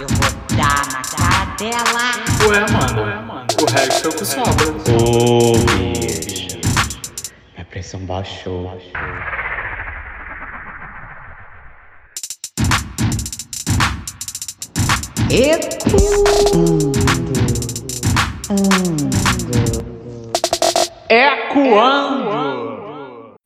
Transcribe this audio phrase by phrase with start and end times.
[0.00, 2.06] Eu vou dar na cara dela.
[2.48, 3.46] Ué, mano, ué, mano.
[3.60, 4.68] O resto é o que sobra.
[4.92, 6.58] Ô, bicho.
[7.54, 8.70] Minha pressão baixou.
[15.30, 16.94] Ecoando!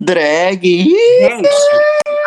[0.01, 0.63] Drag.
[0.63, 1.49] Gente,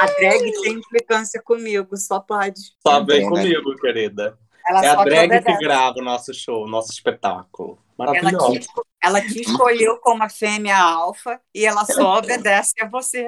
[0.01, 2.59] a drag tem implicância comigo, só pode.
[2.85, 3.43] Só vem bom, né?
[3.43, 4.37] comigo, querida.
[4.67, 7.79] Ela É a drag que grava o nosso show, o nosso espetáculo.
[7.99, 8.59] Ela Maravilhoso.
[8.59, 8.67] te,
[9.03, 13.27] ela te escolheu como a fêmea alfa e ela só obedece a você.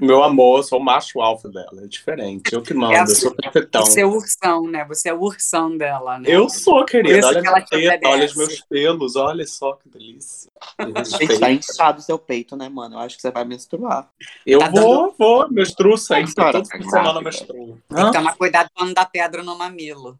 [0.00, 1.82] Meu amor, eu sou o macho alfa dela.
[1.84, 2.52] É diferente.
[2.52, 3.84] Eu que mando, É eu sou sua- cafetão.
[3.84, 4.84] Você é o ursão, né?
[4.86, 6.24] Você é o ursão dela, né?
[6.28, 7.26] Eu sou, querida.
[7.26, 10.50] Olha que ela minha te teta, olha os meus pelos, olha só que delícia.
[11.18, 12.96] Gente, tá inchado o seu peito, né, mano?
[12.96, 14.08] Eu acho que você vai menstruar.
[14.46, 16.34] Eu Tá vou, vou, menstruo sempre.
[16.34, 17.78] Cara, Toda tá semana menstruo.
[17.94, 20.18] Tem que tomar cuidado pra não dar pedra no mamilo.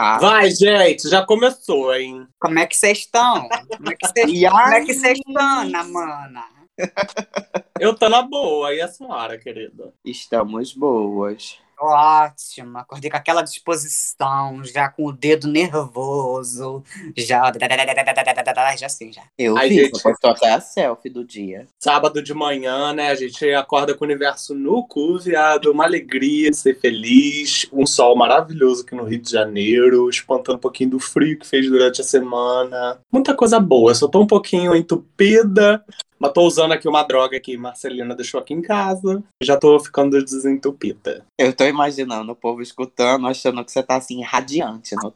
[0.00, 2.24] Ah, Vai, gente, já começou, hein?
[2.38, 3.48] Como é que vocês estão?
[3.48, 4.86] Como é que vocês como é aí?
[4.86, 6.44] que vocês estão, na mana?
[7.80, 9.92] Eu tô na boa, e a senhora, querida?
[10.04, 11.58] estamos boas.
[11.80, 16.82] Ótimo, acordei com aquela disposição, já com o dedo nervoso,
[17.16, 17.52] já.
[18.76, 19.22] Já assim, já.
[19.38, 20.02] Eu Ai, vi, gente.
[20.02, 21.68] postou até a selfie do dia.
[21.78, 23.10] Sábado de manhã, né?
[23.10, 25.70] A gente acorda com o universo no cu, viado.
[25.70, 27.68] Uma alegria de ser feliz.
[27.72, 30.10] Um sol maravilhoso aqui no Rio de Janeiro.
[30.10, 32.98] Espantando um pouquinho do frio que fez durante a semana.
[33.12, 33.94] Muita coisa boa.
[33.94, 35.84] Só tô um pouquinho entupida.
[36.18, 39.22] Mas tô usando aqui uma droga que Marcelina deixou aqui em casa.
[39.42, 41.24] Já tô ficando desentupida.
[41.38, 45.12] Eu tô imaginando o povo escutando, achando que você tá assim, radiante no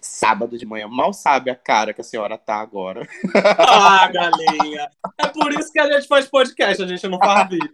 [0.00, 0.86] sábado de manhã.
[0.88, 3.06] Mal sabe a cara que a senhora tá agora.
[3.74, 4.90] Ah, galinha.
[5.18, 7.70] É por isso que a gente faz podcast, a gente não faz vídeo.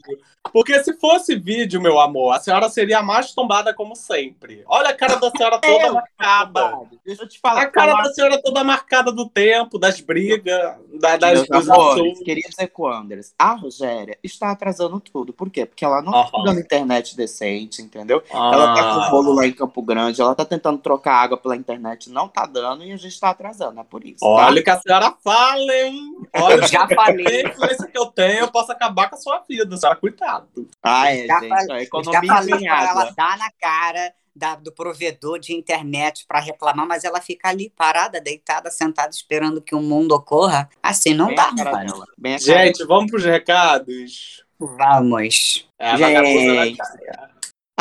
[0.53, 4.63] Porque se fosse vídeo, meu amor, a senhora seria mais tombada como sempre.
[4.67, 6.81] Olha a cara da senhora toda Eu, marcada.
[7.05, 7.63] Deixa eu te falar.
[7.63, 12.23] A cara da senhora toda marcada do tempo, das brigas, da, das, dos amores, assuntos.
[12.25, 15.33] queridos Ecoanders, a Rogéria está atrasando tudo.
[15.33, 15.65] Por quê?
[15.67, 16.45] Porque ela não tá Aham.
[16.45, 18.23] dando internet decente, entendeu?
[18.31, 21.57] Ela tá com Ah, bolo lá em Campo Grande, ela tá tentando trocar água pela
[21.57, 24.21] internet, não tá dando e a gente tá atrasando, é por isso.
[24.21, 24.27] tá?
[24.27, 26.17] Olha o que a senhora fala, hein?
[26.35, 27.43] Olha Eu já a falei.
[27.47, 29.99] influência que eu tenho, eu posso acabar com a sua vida, senhora.
[29.99, 30.69] Cuidado.
[30.83, 35.39] Ah, é, Já gente, falei- Já economia falei ela dar na cara da- do provedor
[35.39, 40.13] de internet para reclamar, mas ela fica ali parada, deitada, sentada, esperando que o mundo
[40.13, 40.69] ocorra.
[40.83, 42.05] Assim não Bem dá, mano.
[42.39, 44.45] Gente, vamos pros recados.
[44.59, 45.69] Vamos.
[45.79, 46.79] É Gente.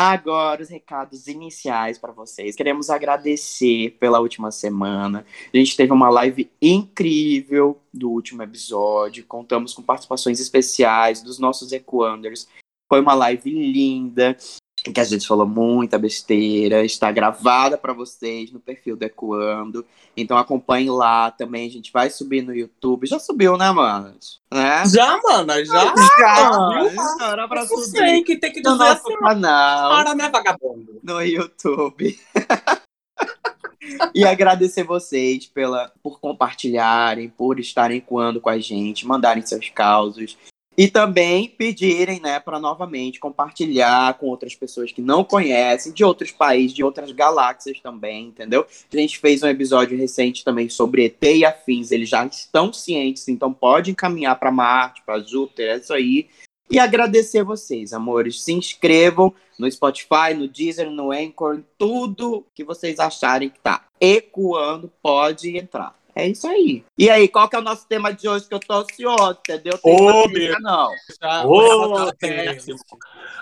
[0.00, 2.54] Agora, os recados iniciais para vocês.
[2.54, 5.26] Queremos agradecer pela última semana.
[5.52, 9.26] A gente teve uma live incrível do último episódio.
[9.26, 12.46] Contamos com participações especiais dos nossos Ecoanders.
[12.88, 14.36] Foi uma live linda,
[14.82, 16.84] que a gente falou muita besteira.
[16.84, 19.84] Está gravada para vocês no perfil do Ecoando.
[20.16, 21.66] Então acompanhe lá também.
[21.66, 23.06] A gente vai subir no YouTube.
[23.06, 24.14] Já subiu, né, mano?
[24.52, 24.84] Né?
[24.86, 25.92] Já, mana, já.
[25.92, 27.84] Ah, já era pra Eu subir.
[27.98, 29.90] sei que tem que No dizer nosso assim, canal.
[29.90, 31.00] para, né, vagabundo?
[31.02, 32.18] no YouTube.
[34.14, 40.36] e agradecer vocês pela, por compartilharem, por estarem coando com a gente, mandarem seus causos.
[40.78, 46.30] E também pedirem, né, para novamente compartilhar com outras pessoas que não conhecem, de outros
[46.30, 48.64] países, de outras galáxias também, entendeu?
[48.64, 53.26] A gente fez um episódio recente também sobre ET e afins, eles já estão cientes,
[53.26, 56.28] então pode encaminhar para Marte, para Júpiter, é isso aí.
[56.70, 58.44] E agradecer vocês, amores.
[58.44, 64.92] Se inscrevam no Spotify, no Deezer, no Anchor, tudo que vocês acharem que tá ecoando,
[65.02, 65.98] pode entrar.
[66.18, 66.84] É isso aí.
[66.98, 69.78] E aí, qual que é o nosso tema de hoje que eu tô ansioso, entendeu?
[69.78, 70.90] Tem Ô, paciência, não.
[71.22, 72.10] Já, Ô,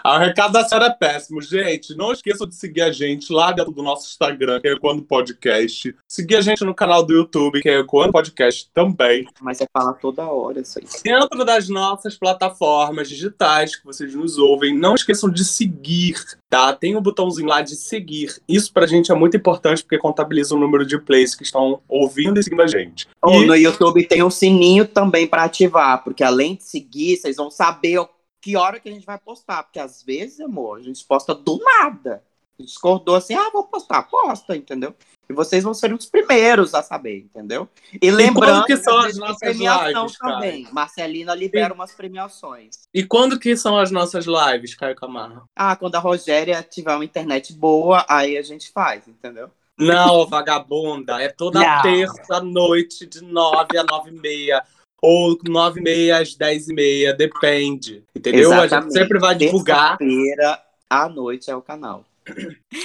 [0.04, 0.48] o é péssimo.
[0.48, 1.96] O da senhora é péssimo, gente.
[1.96, 5.94] Não esqueçam de seguir a gente lá dentro do nosso Instagram, que é Quando Podcast.
[6.08, 9.26] Seguir a gente no canal do YouTube, que é Quando Podcast também.
[9.40, 10.86] Mas você fala toda hora isso aí.
[11.02, 16.14] Dentro das nossas plataformas digitais que vocês nos ouvem, não esqueçam de seguir,
[16.48, 16.72] tá?
[16.72, 18.36] Tem um botãozinho lá de seguir.
[18.48, 22.38] Isso pra gente é muito importante porque contabiliza o número de plays que estão ouvindo
[22.38, 23.08] e seguindo a gente.
[23.22, 27.36] Ou E- no YouTube tem um sininho também para ativar, porque além de seguir, vocês
[27.36, 28.08] vão saber o-
[28.46, 29.64] que hora que a gente vai postar.
[29.64, 32.22] Porque às vezes, amor, a gente posta do nada.
[32.56, 34.94] A gente acordou assim, ah, vou postar, posta, entendeu?
[35.28, 37.68] E vocês vão ser os primeiros a saber, entendeu?
[38.00, 40.68] E lembrando quando que são as nossas premiação lives, também.
[40.70, 42.88] Marcelina libera umas premiações.
[42.94, 45.48] E quando que são as nossas lives, Caio Camargo?
[45.54, 49.50] Ah, quando a Rogéria tiver uma internet boa, aí a gente faz, entendeu?
[49.76, 51.82] Não, vagabunda, é toda Não.
[51.82, 54.64] terça-noite, de 9 a 9 e meia.
[55.02, 58.02] Ou 9 e meia às 10 e meia, depende.
[58.14, 58.50] Entendeu?
[58.52, 58.92] A gente Exatamente.
[58.94, 59.98] sempre vai divulgar.
[59.98, 62.04] Terça-feira, à noite é o canal.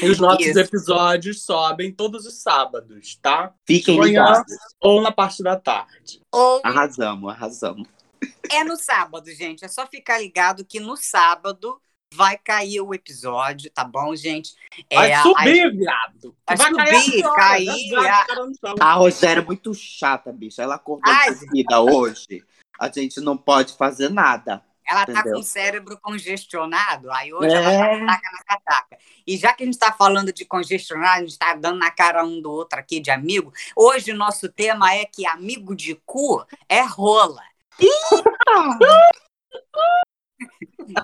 [0.01, 0.59] E os nossos Isso.
[0.59, 3.53] episódios sobem todos os sábados, tá?
[3.65, 4.09] Fiquem Manhã.
[4.25, 4.53] ligados.
[4.79, 6.21] Ou na parte da tarde.
[6.31, 7.87] Ou Arrasamos, arrasamos.
[8.51, 9.65] é no sábado, gente.
[9.65, 11.81] É só ficar ligado que no sábado
[12.13, 14.55] vai cair o episódio, tá bom, gente?
[14.93, 16.35] Vai É, a- subir, viado.
[16.47, 18.25] Vai cair subir, cair, já,
[18.79, 18.85] a-.
[18.89, 20.61] A Rogéria é muito chata, bicho.
[20.61, 22.43] Ela acordou seguida hoje.
[22.79, 24.63] A gente não pode fazer nada.
[24.85, 25.33] Ela tá Entendeu?
[25.35, 27.63] com o cérebro congestionado, aí hoje É.
[27.63, 28.97] ela tá taca na cataca.
[29.25, 32.25] E já que a gente tá falando de congestionado, a gente tá dando na cara
[32.25, 36.45] um do outro aqui de amigo, hoje o nosso tema é que amigo de cu
[36.67, 37.41] é rola.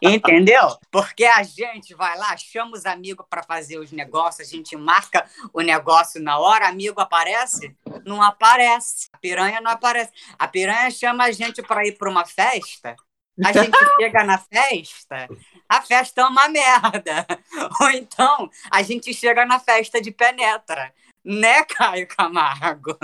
[0.01, 0.77] Entendeu?
[0.91, 5.25] Porque a gente vai lá, chama os amigos para fazer os negócios, a gente marca
[5.53, 7.75] o negócio na hora, amigo aparece?
[8.05, 9.07] Não aparece.
[9.13, 10.11] A piranha não aparece.
[10.37, 12.95] A piranha chama a gente para ir para uma festa,
[13.43, 15.27] a gente chega na festa,
[15.69, 17.25] a festa é uma merda.
[17.81, 20.93] Ou então, a gente chega na festa de penetra.
[21.29, 22.97] Né, Caio Camargo?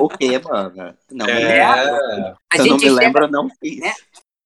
[0.00, 0.96] O quê, mano?
[1.08, 1.64] Não me É.
[1.64, 2.36] lembro.
[2.52, 3.78] A Se eu não me gente chega lembro, não fiz.
[3.78, 3.94] né?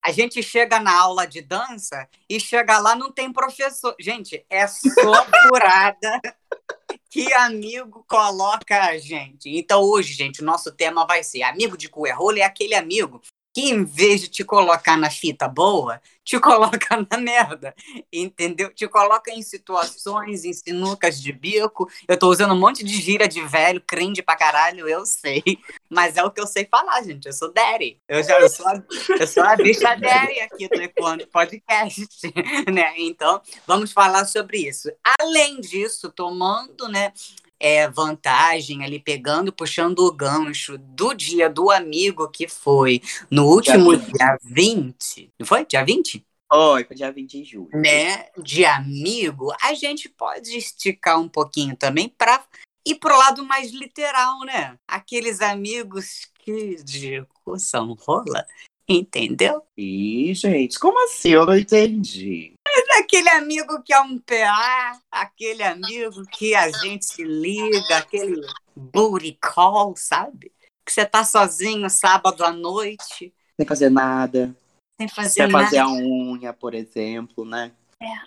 [0.07, 3.93] A gente chega na aula de dança e chega lá, não tem professor.
[3.99, 4.87] Gente, é só
[7.11, 9.51] que amigo coloca a gente.
[9.51, 12.77] Então, hoje, gente, o nosso tema vai ser amigo de cu é rola, é aquele
[12.77, 13.21] amigo
[13.57, 17.75] que, em vez de te colocar na fita boa, te coloca na merda.
[18.13, 18.71] Entendeu?
[18.71, 21.91] Te coloca em situações, em sinucas de bico.
[22.07, 25.43] Eu tô usando um monte de gíria de velho, cringe pra caralho, eu sei.
[25.89, 27.25] Mas é o que eu sei falar, gente.
[27.25, 27.99] Eu sou daddy.
[28.07, 28.83] Eu, já, eu, sou, a,
[29.19, 32.07] eu sou a bicha daddy aqui do Ecoando Podcast,
[32.71, 32.93] né?
[32.99, 34.93] Então, vamos falar sobre isso.
[35.19, 37.11] Além disso, tomando, né,
[37.59, 43.01] é, vantagem ali, pegando, puxando o gancho do dia do amigo que foi
[43.31, 45.33] no último Dia dia 20.
[45.39, 45.65] Não foi?
[45.65, 46.25] Dia 20?
[46.53, 47.71] Oi, foi dia 20 de julho.
[47.73, 52.45] né, de amigo, a gente pode esticar um pouquinho também para
[52.87, 54.79] ir pro lado mais literal, né?
[54.87, 57.27] Aqueles amigos que de
[57.59, 58.47] são rola,
[58.89, 59.63] entendeu?
[59.77, 61.31] Ih, gente, como assim?
[61.31, 62.56] Eu não entendi.
[62.99, 68.41] Aquele amigo que é um PA, aquele amigo que a gente se liga, aquele
[68.75, 70.53] booty call, sabe?
[70.85, 74.55] Que você tá sozinho sábado à noite, Sem fazer nada.
[75.01, 75.65] sem fazer Sem nada.
[75.65, 77.73] fazer a unha, por exemplo, né?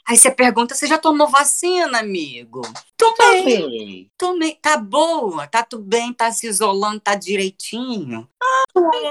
[0.07, 2.61] Aí você pergunta: você já tomou vacina, amigo?
[2.97, 4.09] Tomei.
[4.17, 8.27] Tomei, tá boa, tá tudo bem, tá se isolando, tá direitinho.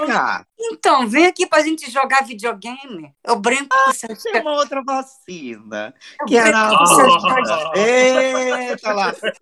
[0.07, 3.15] Cá, Então, vem aqui pra gente jogar videogame.
[3.25, 5.95] Eu brinco com seus tem uma outra vacina.
[6.21, 7.73] eu Que era com seus Ah.
[7.79, 9.39] Eita, lasqueira.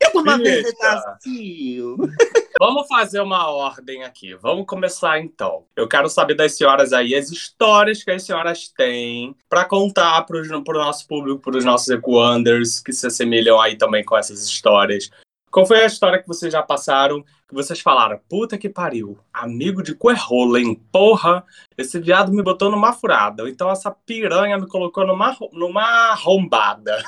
[0.00, 0.72] Eu Eita.
[0.76, 1.96] Tacio.
[2.58, 4.34] Vamos fazer uma ordem aqui.
[4.34, 5.64] Vamos começar então.
[5.76, 10.42] Eu quero saber das senhoras aí as histórias que as senhoras têm pra contar pro,
[10.64, 15.10] pro nosso público, pros nossos ecoanders que se assemelham aí também com essas histórias.
[15.50, 18.20] Qual foi a história que vocês já passaram que vocês falaram?
[18.28, 20.78] Puta que pariu, amigo de cu é rola, hein?
[20.92, 21.44] Porra,
[21.76, 23.42] esse viado me botou numa furada.
[23.44, 27.02] Ou então essa piranha me colocou numa, numa arrombada.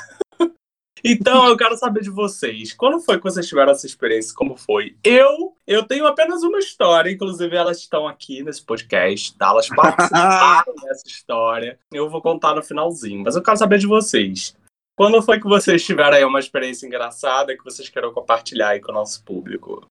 [1.04, 2.72] Então, eu quero saber de vocês.
[2.72, 4.34] Quando foi que vocês tiveram essa experiência?
[4.34, 4.96] Como foi?
[5.02, 9.48] Eu, eu tenho apenas uma história, inclusive elas estão aqui nesse podcast, tá?
[9.48, 11.78] Elas participaram dessa história.
[11.92, 14.54] Eu vou contar no finalzinho, mas eu quero saber de vocês.
[14.96, 18.92] Quando foi que vocês tiveram aí uma experiência engraçada que vocês queiram compartilhar aí com
[18.92, 19.86] o nosso público?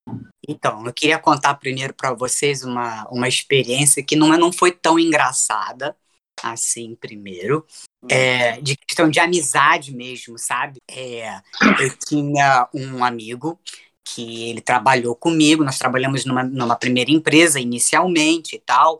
[0.47, 4.71] Então, eu queria contar primeiro pra vocês uma, uma experiência que não, é- não foi
[4.71, 5.95] tão engraçada
[6.43, 7.65] assim, primeiro.
[8.07, 10.79] É, de questão de amizade mesmo, sabe?
[10.89, 11.41] É,
[11.79, 13.59] eu tinha um amigo
[14.03, 18.99] que ele trabalhou comigo, nós trabalhamos numa, numa primeira empresa inicialmente e tal,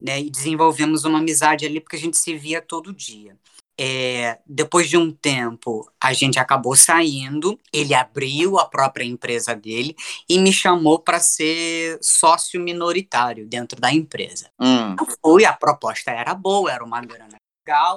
[0.00, 0.20] né?
[0.20, 3.36] E desenvolvemos uma amizade ali porque a gente se via todo dia.
[3.78, 9.96] É, depois de um tempo, a gente acabou saindo, ele abriu a própria empresa dele
[10.28, 14.50] e me chamou para ser sócio minoritário dentro da empresa.
[14.60, 14.94] Hum.
[14.98, 17.36] Eu fui, a proposta era boa, era uma grana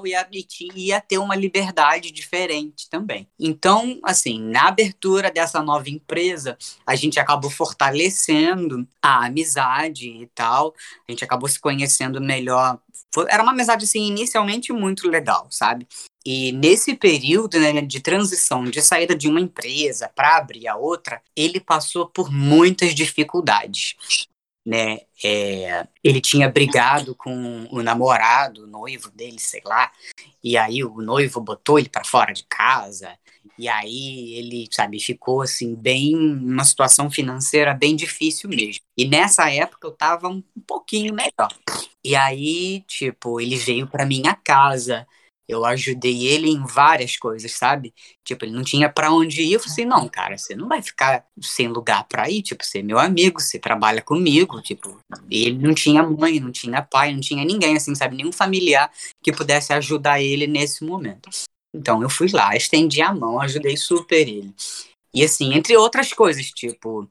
[0.06, 3.28] e, a, ti- ia ter uma liberdade diferente também.
[3.40, 10.74] Então, assim, na abertura dessa nova empresa, a gente acabou fortalecendo a amizade e tal,
[11.08, 12.80] a gente acabou se conhecendo melhor.
[13.30, 15.88] Era uma amizade, assim, inicialmente muito legal, sabe?
[16.26, 21.22] E nesse período né, de transição, de saída de uma empresa para abrir a outra,
[21.36, 23.96] ele passou por muitas dificuldades
[24.68, 25.00] né?
[25.24, 29.90] É, ele tinha brigado com o namorado, o noivo dele, sei lá,
[30.44, 33.18] e aí o noivo botou ele para fora de casa,
[33.58, 38.84] e aí ele, sabe, ficou assim bem numa situação financeira bem difícil mesmo.
[38.98, 41.50] E nessa época eu tava um pouquinho melhor.
[42.04, 45.08] E aí, tipo, ele veio para minha casa
[45.48, 47.94] eu ajudei ele em várias coisas, sabe?
[48.24, 49.54] Tipo, ele não tinha pra onde ir.
[49.54, 52.42] Eu falei assim, não, cara, você não vai ficar sem lugar pra ir.
[52.42, 54.62] Tipo, você é meu amigo, você trabalha comigo.
[54.62, 55.00] Tipo,
[55.32, 58.18] ele não tinha mãe, não tinha pai, não tinha ninguém, assim, sabe?
[58.18, 58.92] Nenhum familiar
[59.24, 61.30] que pudesse ajudar ele nesse momento.
[61.74, 64.54] Então, eu fui lá, estendi a mão, ajudei super ele.
[65.14, 67.10] E assim, entre outras coisas, tipo,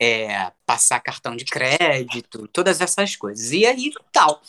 [0.00, 3.52] é, passar cartão de crédito, todas essas coisas.
[3.52, 4.42] E aí, tal,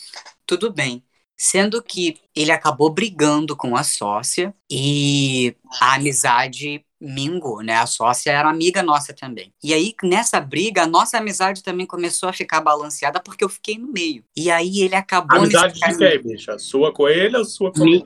[0.46, 1.02] tudo bem.
[1.44, 7.74] Sendo que ele acabou brigando com a sócia e a amizade mingou, né?
[7.74, 9.52] A sócia era amiga nossa também.
[9.60, 13.76] E aí, nessa briga, a nossa amizade também começou a ficar balanceada porque eu fiquei
[13.76, 14.22] no meio.
[14.36, 15.36] E aí ele acabou...
[15.40, 16.56] Amizade nesse de quem, bicha?
[16.60, 18.04] Sua com ele ou sua com ele?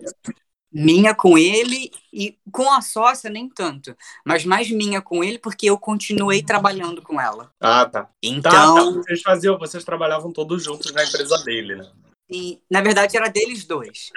[0.73, 5.69] Minha com ele e com a sócia nem tanto, mas mais minha com ele porque
[5.69, 7.53] eu continuei trabalhando com ela.
[7.61, 8.05] Ah, tá.
[8.05, 9.01] Tá, Então, tá.
[9.03, 11.87] Vocês faziam, vocês trabalhavam todos juntos na empresa dele, né?
[12.31, 14.11] E, na verdade era deles dois.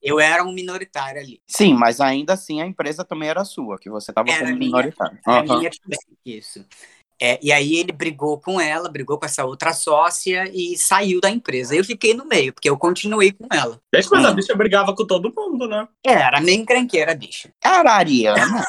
[0.00, 1.40] Eu era um minoritário ali.
[1.46, 4.66] Sim, mas ainda assim a empresa também era sua, que você tava Era como minha.
[4.70, 5.18] minoritário.
[5.26, 5.42] Aham.
[5.42, 6.64] minha também, isso.
[7.20, 11.28] É, e aí ele brigou com ela, brigou com essa outra sócia e saiu da
[11.28, 11.74] empresa.
[11.74, 13.80] Eu fiquei no meio, porque eu continuei com ela.
[13.92, 15.88] Mas a bicha brigava com todo mundo, né?
[16.06, 17.48] É, Era meio encrenqueira, bicho.
[17.60, 18.64] Era a Ariana.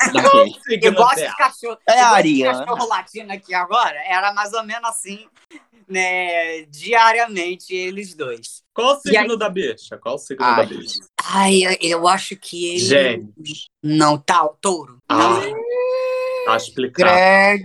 [0.81, 1.35] Igual esse dela.
[1.37, 2.65] cachorro, É a Ariana.
[2.65, 5.27] cachorro latino aqui agora, era mais ou menos assim,
[5.89, 8.61] né, diariamente, eles dois.
[8.73, 9.97] Qual o E aí- signo da bicha?
[9.97, 10.55] Qual o signo Ai.
[10.67, 10.99] da bicha?
[11.31, 12.79] Ai, eu acho que ele...
[12.79, 14.97] Gente, Não, tá, touro.
[15.09, 15.41] Ah.
[16.45, 17.09] Tá explicado.
[17.11, 17.63] Greg.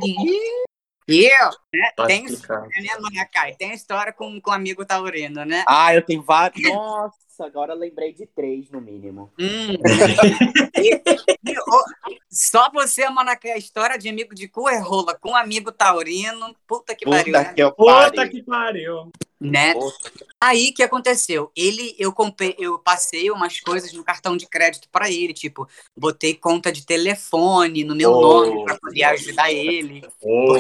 [1.09, 2.67] e eu, né, Tá tem, explicado.
[2.69, 5.65] né, Maria Kai, tem história com, com o amigo taurino, né?
[5.69, 6.63] Ah, eu tenho vários.
[6.69, 9.31] Nossa, agora eu lembrei de três no mínimo.
[9.39, 9.75] Hum.
[10.77, 11.01] E-
[11.47, 11.85] e, ô,
[12.31, 16.95] só você, Manakai, a história de amigo de cu é rola com amigo taurino, puta
[16.95, 17.55] que pariu, Puta né?
[17.55, 18.31] que eu Puta pariu.
[18.31, 19.13] que pariu.
[19.41, 19.73] né?
[19.73, 20.11] Puta.
[20.41, 21.51] Aí que aconteceu?
[21.57, 25.67] Ele, eu comprei, eu passei umas coisas no cartão de crédito pra ele, tipo,
[25.97, 28.21] botei conta de telefone no meu Oh.
[28.45, 30.03] nome pra poder ajudar ele.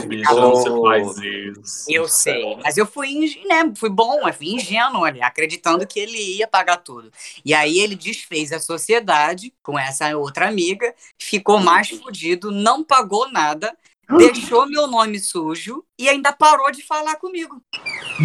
[0.06, 1.03] Bicha, não se faz
[1.88, 3.14] Eu sei, mas eu fui,
[3.46, 7.10] né, fui bom, fui ingênuo ali, acreditando que ele ia pagar tudo.
[7.44, 13.30] E aí ele desfez a sociedade com essa outra amiga, ficou mais fudido, não pagou
[13.30, 13.76] nada,
[14.18, 17.62] deixou meu nome sujo e ainda parou de falar comigo.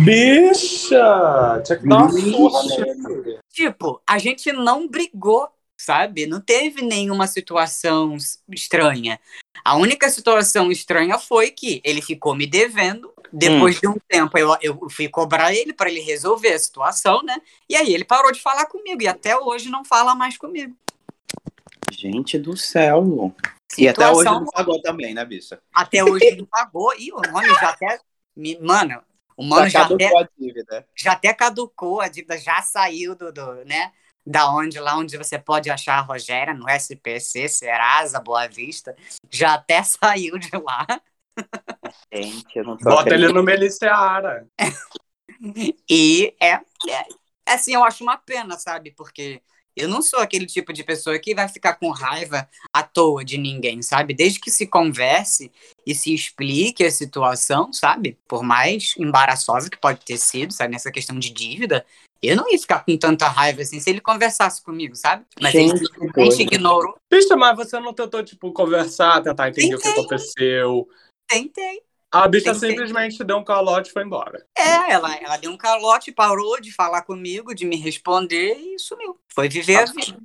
[0.03, 1.61] Bicha!
[1.65, 2.31] Tinha que dar uma Bicha.
[2.31, 3.39] surra nele.
[3.51, 6.27] Tipo, a gente não brigou, sabe?
[6.27, 8.17] Não teve nenhuma situação
[8.51, 9.19] estranha.
[9.63, 13.11] A única situação estranha foi que ele ficou me devendo.
[13.31, 17.39] Depois de um tempo, eu, eu fui cobrar ele para ele resolver a situação, né?
[17.69, 19.01] E aí ele parou de falar comigo.
[19.01, 20.75] E até hoje não fala mais comigo.
[21.91, 23.33] Gente do céu.
[23.77, 25.61] E até hoje Situação- não pagou também, né, bicha?
[25.73, 26.91] Até hoje não pagou.
[26.97, 27.99] E o nome já até.
[28.35, 29.01] me- Mano,
[29.37, 30.87] o mano já Acabou até, com a dívida.
[30.95, 33.91] já até caducou, a dívida já saiu do, do, né?
[34.29, 38.95] Da onde, lá onde você pode achar a Rogéria, no SPC, Serasa, Boa Vista,
[39.27, 40.85] já até saiu de lá.
[42.13, 44.47] Gente, eu não tô Bota ele no Meliciara.
[45.89, 46.59] E é,
[46.89, 47.05] é
[47.47, 48.91] assim, eu acho uma pena, sabe?
[48.91, 49.41] Porque
[49.73, 53.37] eu não sou aquele tipo de pessoa que vai ficar com raiva à toa de
[53.37, 54.13] ninguém, sabe?
[54.13, 55.49] Desde que se converse
[55.87, 58.19] e se explique a situação, sabe?
[58.27, 60.73] Por mais embaraçosa que pode ter sido, sabe?
[60.73, 61.85] Nessa questão de dívida,
[62.27, 65.25] eu não ia ficar com tanta raiva assim se ele conversasse comigo, sabe?
[65.41, 66.41] Mas ele Gente, simplesmente doido.
[66.41, 66.95] ignorou.
[67.09, 70.03] Bicha, mas você não tentou, tipo, conversar, tentar entender o que Tentei.
[70.03, 70.87] aconteceu.
[71.27, 71.81] Tentei.
[72.11, 72.71] A bicha Tentei.
[72.71, 74.43] simplesmente deu um calote e foi embora.
[74.57, 79.17] É, ela, ela deu um calote, parou de falar comigo, de me responder e sumiu.
[79.31, 80.17] Foi viver a vida.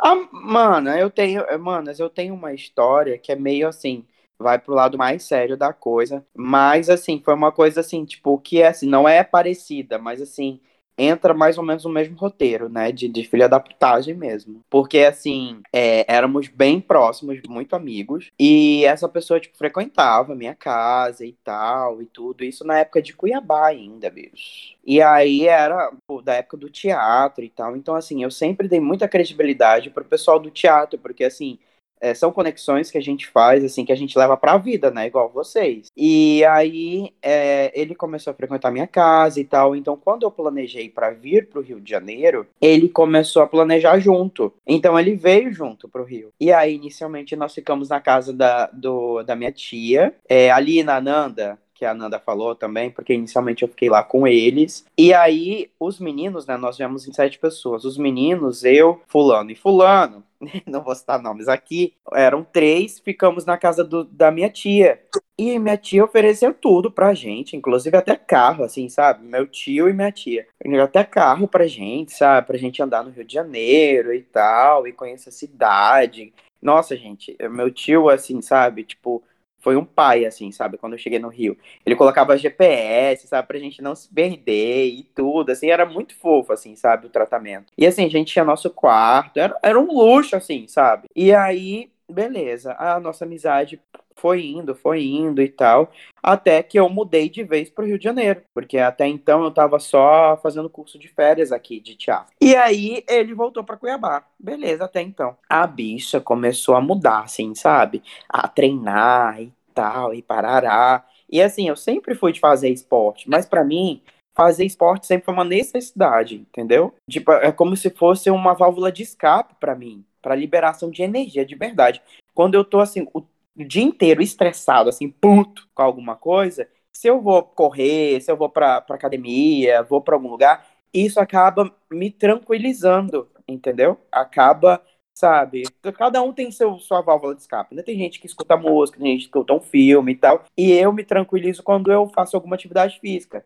[0.00, 4.06] Ah, mano, eu tenho, manas, eu tenho uma história que é meio assim,
[4.38, 8.62] vai pro lado mais sério da coisa, mas assim, foi uma coisa assim, tipo, que
[8.62, 10.58] é assim, não é parecida, mas assim,
[11.00, 14.62] entra mais ou menos no mesmo roteiro, né, de, filha da putagem mesmo.
[14.68, 21.24] Porque assim, é, éramos bem próximos, muito amigos, e essa pessoa, tipo, frequentava minha casa
[21.24, 24.76] e tal, e tudo, isso na época de Cuiabá ainda, bicho.
[24.84, 27.76] E aí era pô, da época do teatro e tal.
[27.76, 31.58] Então, assim, eu sempre dei muita credibilidade pro pessoal do teatro, porque, assim,
[32.00, 35.06] é, são conexões que a gente faz, assim, que a gente leva pra vida, né?
[35.06, 35.88] Igual vocês.
[35.96, 39.76] E aí é, ele começou a frequentar minha casa e tal.
[39.76, 44.52] Então, quando eu planejei pra vir pro Rio de Janeiro, ele começou a planejar junto.
[44.66, 46.30] Então, ele veio junto pro Rio.
[46.40, 51.00] E aí, inicialmente, nós ficamos na casa da, do, da minha tia, é, ali na
[51.00, 54.84] Nanda, que a Nanda falou também, porque inicialmente eu fiquei lá com eles.
[54.98, 56.54] E aí, os meninos, né?
[56.58, 57.86] Nós viemos em sete pessoas.
[57.86, 60.22] Os meninos, eu, Fulano e Fulano,
[60.66, 65.00] não vou citar nomes aqui, eram três, ficamos na casa do- da minha tia.
[65.38, 69.24] E minha tia ofereceu tudo pra gente, inclusive até carro, assim, sabe?
[69.24, 70.46] Meu tio e minha tia.
[70.84, 72.46] Até carro pra gente, sabe?
[72.46, 76.30] Pra gente andar no Rio de Janeiro e tal, e conhecer a cidade.
[76.60, 78.84] Nossa, gente, meu tio, assim, sabe?
[78.84, 79.22] Tipo,
[79.60, 80.78] foi um pai, assim, sabe?
[80.78, 81.56] Quando eu cheguei no Rio.
[81.84, 83.46] Ele colocava GPS, sabe?
[83.46, 85.70] Pra gente não se perder e tudo, assim.
[85.70, 87.06] Era muito fofo, assim, sabe?
[87.06, 87.72] O tratamento.
[87.76, 89.38] E, assim, a gente tinha nosso quarto.
[89.38, 91.08] Era, era um luxo, assim, sabe?
[91.14, 92.74] E aí, beleza.
[92.78, 93.80] A nossa amizade
[94.20, 95.90] foi indo, foi indo e tal,
[96.22, 99.48] até que eu mudei de vez para o Rio de Janeiro, porque até então eu
[99.48, 102.34] estava só fazendo curso de férias aqui de teatro.
[102.40, 105.36] E aí ele voltou para Cuiabá, beleza, até então.
[105.48, 108.02] A bicha começou a mudar, assim, sabe?
[108.28, 111.04] A treinar e tal, e parará.
[111.30, 114.02] E assim, eu sempre fui de fazer esporte, mas para mim
[114.34, 116.94] fazer esporte sempre foi uma necessidade, entendeu?
[117.08, 121.44] Tipo, é como se fosse uma válvula de escape para mim, para liberação de energia
[121.44, 122.02] de verdade.
[122.34, 123.20] Quando eu tô assim, o
[123.56, 128.36] o dia inteiro estressado, assim, puto com alguma coisa, se eu vou correr, se eu
[128.36, 133.98] vou pra, pra academia, vou para algum lugar, isso acaba me tranquilizando, entendeu?
[134.10, 134.82] Acaba,
[135.16, 135.62] sabe?
[135.96, 137.74] Cada um tem seu, sua válvula de escape.
[137.74, 137.82] Né?
[137.82, 140.44] Tem gente que escuta música, tem gente que escuta um filme e tal.
[140.56, 143.44] E eu me tranquilizo quando eu faço alguma atividade física.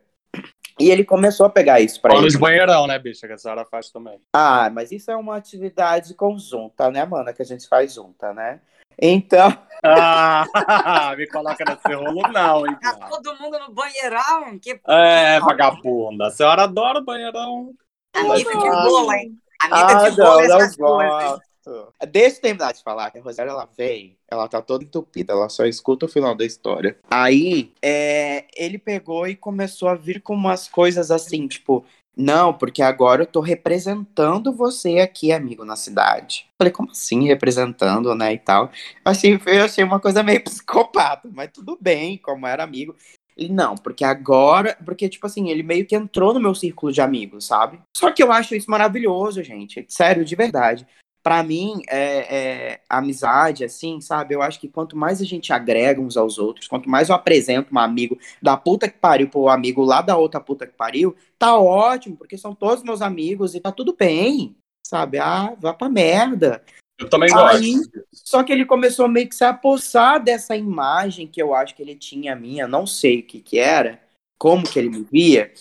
[0.80, 2.28] E ele começou a pegar isso pra Olha ele.
[2.28, 3.26] os banheirão, né, bicha?
[3.28, 4.18] Que a senhora faz também.
[4.32, 7.32] Ah, mas isso é uma atividade conjunta, né, mana?
[7.32, 8.61] Que a gente faz junta, né?
[9.00, 10.44] Então, Ah,
[11.18, 14.58] me coloca nesse rolo, não, hein, Tá todo mundo no banheirão.
[14.58, 16.28] Que É, vagabunda.
[16.28, 17.72] A senhora adora o banheirão.
[18.14, 19.38] amiga de bola, hein?
[19.62, 21.20] Amiga Ah, de não, não essas coisas.
[21.20, 21.92] gosto.
[22.10, 25.48] Deixa eu terminar de falar que a Rosário ela veio, ela tá toda entupida, ela
[25.48, 26.98] só escuta o final da história.
[27.10, 28.34] Aí, é,
[28.64, 31.85] ele pegou e começou a vir com umas coisas assim, tipo,
[32.16, 36.47] não, porque agora eu tô representando você aqui, amigo, na cidade.
[36.61, 38.71] Falei, como assim representando, né, e tal.
[39.04, 42.94] Assim, eu achei uma coisa meio psicopata, mas tudo bem, como era amigo.
[43.37, 44.76] Ele, não, porque agora.
[44.85, 47.80] Porque, tipo assim, ele meio que entrou no meu círculo de amigos, sabe?
[47.97, 49.85] Só que eu acho isso maravilhoso, gente.
[49.88, 50.87] Sério, de verdade.
[51.25, 54.35] Pra mim, é, é, a amizade, assim, sabe?
[54.35, 57.75] Eu acho que quanto mais a gente agrega uns aos outros, quanto mais eu apresento
[57.75, 61.57] um amigo da puta que pariu pro amigo lá da outra puta que pariu, tá
[61.57, 64.55] ótimo, porque são todos meus amigos e tá tudo bem,
[64.87, 65.16] sabe?
[65.16, 66.62] Ah, vá pra merda.
[66.98, 68.05] Eu também Aí- gosto.
[68.12, 71.94] Só que ele começou meio que se apossar dessa imagem que eu acho que ele
[71.94, 73.98] tinha minha, não sei o que que era,
[74.38, 75.55] como que ele me via,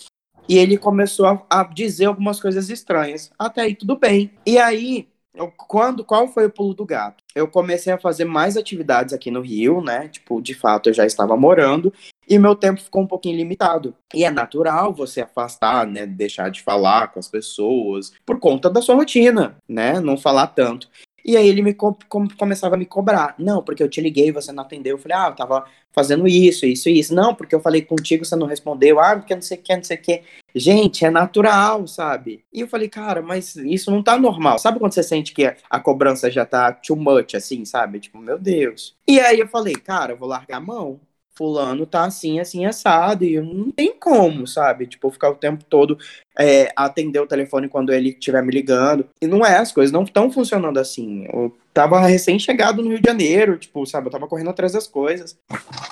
[0.46, 3.32] e ele começou a, a dizer algumas coisas estranhas.
[3.38, 4.30] Até aí tudo bem.
[4.44, 5.08] E aí,
[5.56, 7.22] quando qual foi o pulo do gato?
[7.34, 10.08] Eu comecei a fazer mais atividades aqui no Rio, né?
[10.08, 11.92] Tipo, de fato, eu já estava morando
[12.28, 13.94] e meu tempo ficou um pouquinho limitado.
[14.14, 18.80] E é natural você afastar, né, deixar de falar com as pessoas por conta da
[18.80, 20.00] sua rotina, né?
[20.00, 20.88] Não falar tanto.
[21.24, 23.34] E aí ele me co- com- começava a me cobrar.
[23.38, 24.96] Não, porque eu te liguei, você não atendeu.
[24.96, 27.14] Eu falei, ah, eu tava fazendo isso, isso e isso.
[27.14, 29.00] Não, porque eu falei contigo, você não respondeu.
[29.00, 30.22] Ah, porque não sei o que, não sei o que.
[30.54, 32.44] Gente, é natural, sabe?
[32.52, 34.58] E eu falei, cara, mas isso não tá normal.
[34.58, 38.00] Sabe quando você sente que a cobrança já tá too much, assim, sabe?
[38.00, 38.94] Tipo, meu Deus.
[39.08, 41.00] E aí eu falei, cara, eu vou largar a mão.
[41.36, 43.24] Fulano tá assim, assim, assado.
[43.24, 44.86] E não tem como, sabe?
[44.86, 45.98] Tipo, ficar o tempo todo
[46.38, 49.08] é, atender o telefone quando ele estiver me ligando.
[49.20, 51.26] E não é, as coisas não estão funcionando assim.
[51.32, 54.06] Eu tava recém-chegado no Rio de Janeiro, tipo, sabe?
[54.06, 55.36] Eu tava correndo atrás das coisas.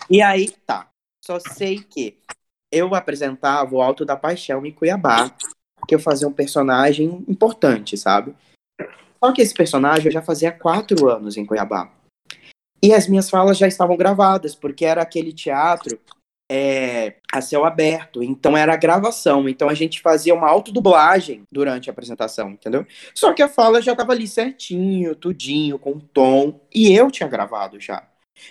[0.08, 0.88] E aí, tá.
[1.24, 2.16] Só sei que
[2.70, 5.30] eu apresentava o Alto da Paixão em Cuiabá,
[5.86, 8.34] que eu fazia um personagem importante, sabe?
[9.22, 11.90] Só que esse personagem eu já fazia quatro anos em Cuiabá.
[12.82, 15.98] E as minhas falas já estavam gravadas, porque era aquele teatro
[16.50, 18.22] é, a céu aberto.
[18.22, 19.48] Então era gravação.
[19.48, 22.86] Então a gente fazia uma autodublagem durante a apresentação, entendeu?
[23.14, 26.60] Só que a fala já tava ali certinho, tudinho, com tom.
[26.74, 28.06] E eu tinha gravado já.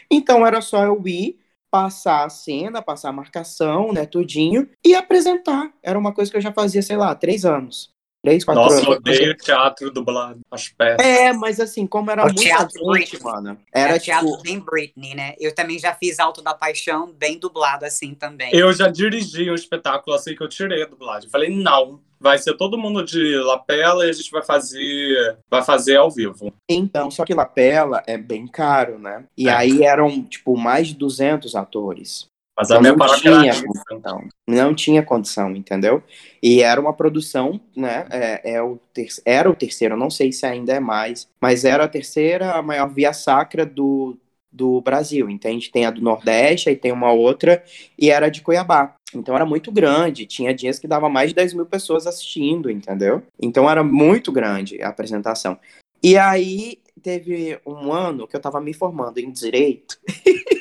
[0.10, 1.40] Então era só eu ir,
[1.70, 5.72] passar a cena, passar a marcação, né, tudinho, e apresentar.
[5.84, 7.92] Era uma coisa que eu já fazia, sei lá, três anos.
[8.24, 8.88] Três, quatro Nossa, anos.
[8.88, 10.40] eu odeio teatro dublado.
[10.52, 11.04] As peças.
[11.06, 14.44] É, mas assim, como era O muita teatro gente, mano, Era era é teatro tipo...
[14.44, 15.34] bem Britney, né?
[15.40, 18.52] Eu também já fiz Alto da Paixão, bem dublado assim também.
[18.54, 21.32] Eu já dirigi um espetáculo assim que eu tirei a dublagem.
[21.32, 25.96] Falei, não, vai ser todo mundo de lapela e a gente vai fazer, vai fazer
[25.98, 26.54] ao vivo.
[26.70, 29.26] Então, só que Lapela é bem caro, né?
[29.36, 29.54] E É.
[29.54, 32.30] aí eram, tipo, mais de 200 atores.
[32.58, 34.30] Mas a Então minha não paróquia tinha era condição.
[34.48, 36.04] Não tinha condição, entendeu?
[36.42, 38.06] E era uma produção, né?
[38.10, 41.86] É, é o ter- era o terceiro, não sei se ainda é mais, mas era
[41.86, 44.18] a terceira a maior via sacra do,
[44.52, 45.72] do Brasil, entende?
[45.72, 47.64] Tem a do Nordeste, aí tem uma outra,
[47.98, 48.96] e era de Cuiabá.
[49.14, 53.22] Então era muito grande, tinha dias que dava mais de 10 mil pessoas assistindo, entendeu?
[53.42, 55.58] Então era muito grande a apresentação.
[56.04, 59.98] E aí teve um ano que eu tava me formando em Direito.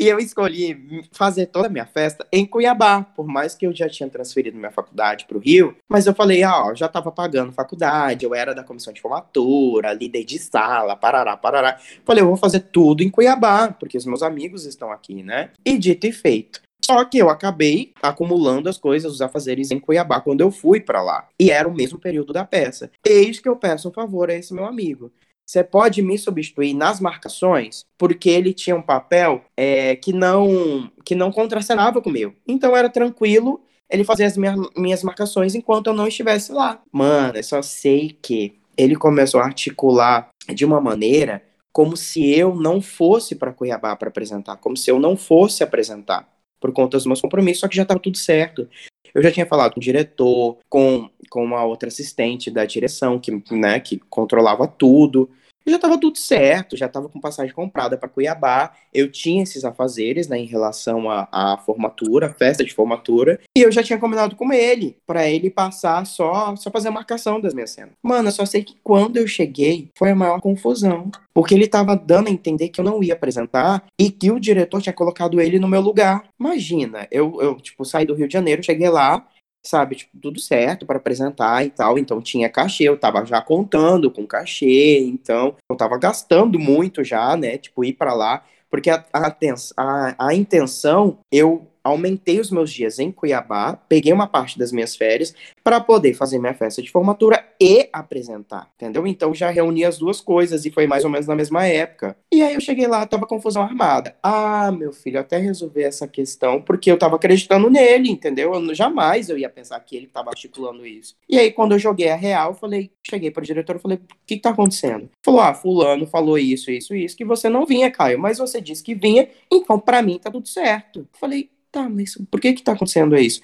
[0.00, 3.88] E eu escolhi fazer toda a minha festa em Cuiabá, por mais que eu já
[3.88, 7.52] tinha transferido minha faculdade para o Rio, mas eu falei, ah, ó, já estava pagando
[7.52, 11.78] faculdade, eu era da comissão de formatura, líder de sala, parará, parará.
[12.04, 15.50] Falei, eu vou fazer tudo em Cuiabá, porque os meus amigos estão aqui, né?
[15.64, 16.60] E dito e feito.
[16.84, 21.02] Só que eu acabei acumulando as coisas, os afazeres em Cuiabá quando eu fui para
[21.02, 21.28] lá.
[21.38, 22.90] E era o mesmo período da peça.
[23.04, 25.12] Eis que eu peço um favor a esse meu amigo
[25.48, 31.14] você pode me substituir nas marcações, porque ele tinha um papel é, que não que
[31.14, 32.34] não contracenava com o meu.
[32.46, 36.82] Então era tranquilo ele fazer as minhas, minhas marcações enquanto eu não estivesse lá.
[36.92, 42.54] Mano, eu só sei que ele começou a articular de uma maneira como se eu
[42.54, 46.28] não fosse para Cuiabá para apresentar, como se eu não fosse apresentar
[46.60, 48.68] por conta dos meus compromissos, só que já estava tudo certo.
[49.14, 53.42] Eu já tinha falado com o diretor, com, com uma outra assistente da direção, que,
[53.50, 55.30] né, que controlava tudo
[55.70, 58.72] já estava tudo certo, já estava com passagem comprada para Cuiabá.
[58.92, 63.82] Eu tinha esses afazeres, né, em relação à, formatura, festa de formatura, e eu já
[63.82, 67.92] tinha combinado com ele para ele passar só só fazer a marcação das minhas cenas.
[68.02, 71.96] Mano, eu só sei que quando eu cheguei foi a maior confusão, porque ele estava
[71.96, 75.58] dando a entender que eu não ia apresentar e que o diretor tinha colocado ele
[75.58, 76.24] no meu lugar.
[76.38, 79.26] Imagina, eu, eu tipo saí do Rio de Janeiro, cheguei lá,
[79.62, 84.10] sabe, tipo, tudo certo para apresentar e tal, então tinha cachê, eu tava já contando
[84.10, 89.04] com cachê, então eu tava gastando muito já, né, tipo, ir para lá, porque a,
[89.12, 89.36] a,
[89.76, 94.96] a, a intenção, eu aumentei os meus dias em Cuiabá, peguei uma parte das minhas
[94.96, 99.06] férias para poder fazer minha festa de formatura e apresentar, entendeu?
[99.06, 102.16] Então já reuni as duas coisas e foi mais ou menos na mesma época.
[102.32, 104.14] E aí eu cheguei lá, tava confusão armada.
[104.22, 108.54] Ah, meu filho, até resolver essa questão porque eu tava acreditando nele, entendeu?
[108.54, 111.16] Eu, jamais eu ia pensar que ele tava articulando isso.
[111.28, 114.36] E aí quando eu joguei a real, falei, cheguei para o diretor falei, o que,
[114.36, 115.10] que tá acontecendo?
[115.22, 118.82] Falou, ah, fulano falou isso, isso, isso, que você não vinha, Caio, mas você disse
[118.82, 121.06] que vinha, então para mim tá tudo certo.
[121.12, 123.40] Falei, tá, mas por que que tá acontecendo isso?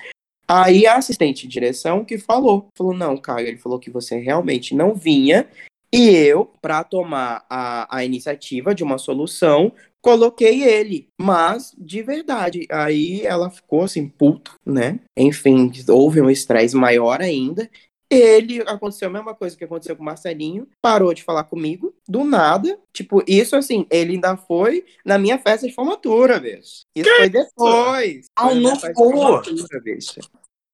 [0.46, 4.74] Aí a assistente de direção que falou, falou, não, Caio, ele falou que você realmente
[4.74, 5.48] não vinha,
[5.92, 12.66] e eu, para tomar a, a iniciativa de uma solução, coloquei ele, mas de verdade.
[12.70, 14.98] Aí ela ficou assim, puta, né?
[15.16, 17.70] Enfim, houve um estresse maior ainda.
[18.14, 22.24] Ele aconteceu a mesma coisa que aconteceu com o Marcelinho, parou de falar comigo, do
[22.24, 22.79] nada.
[22.92, 26.85] Tipo, isso assim, ele ainda foi na minha festa de formatura, bicho.
[26.94, 28.27] Isso que foi depois.
[28.35, 29.42] Pau no cu.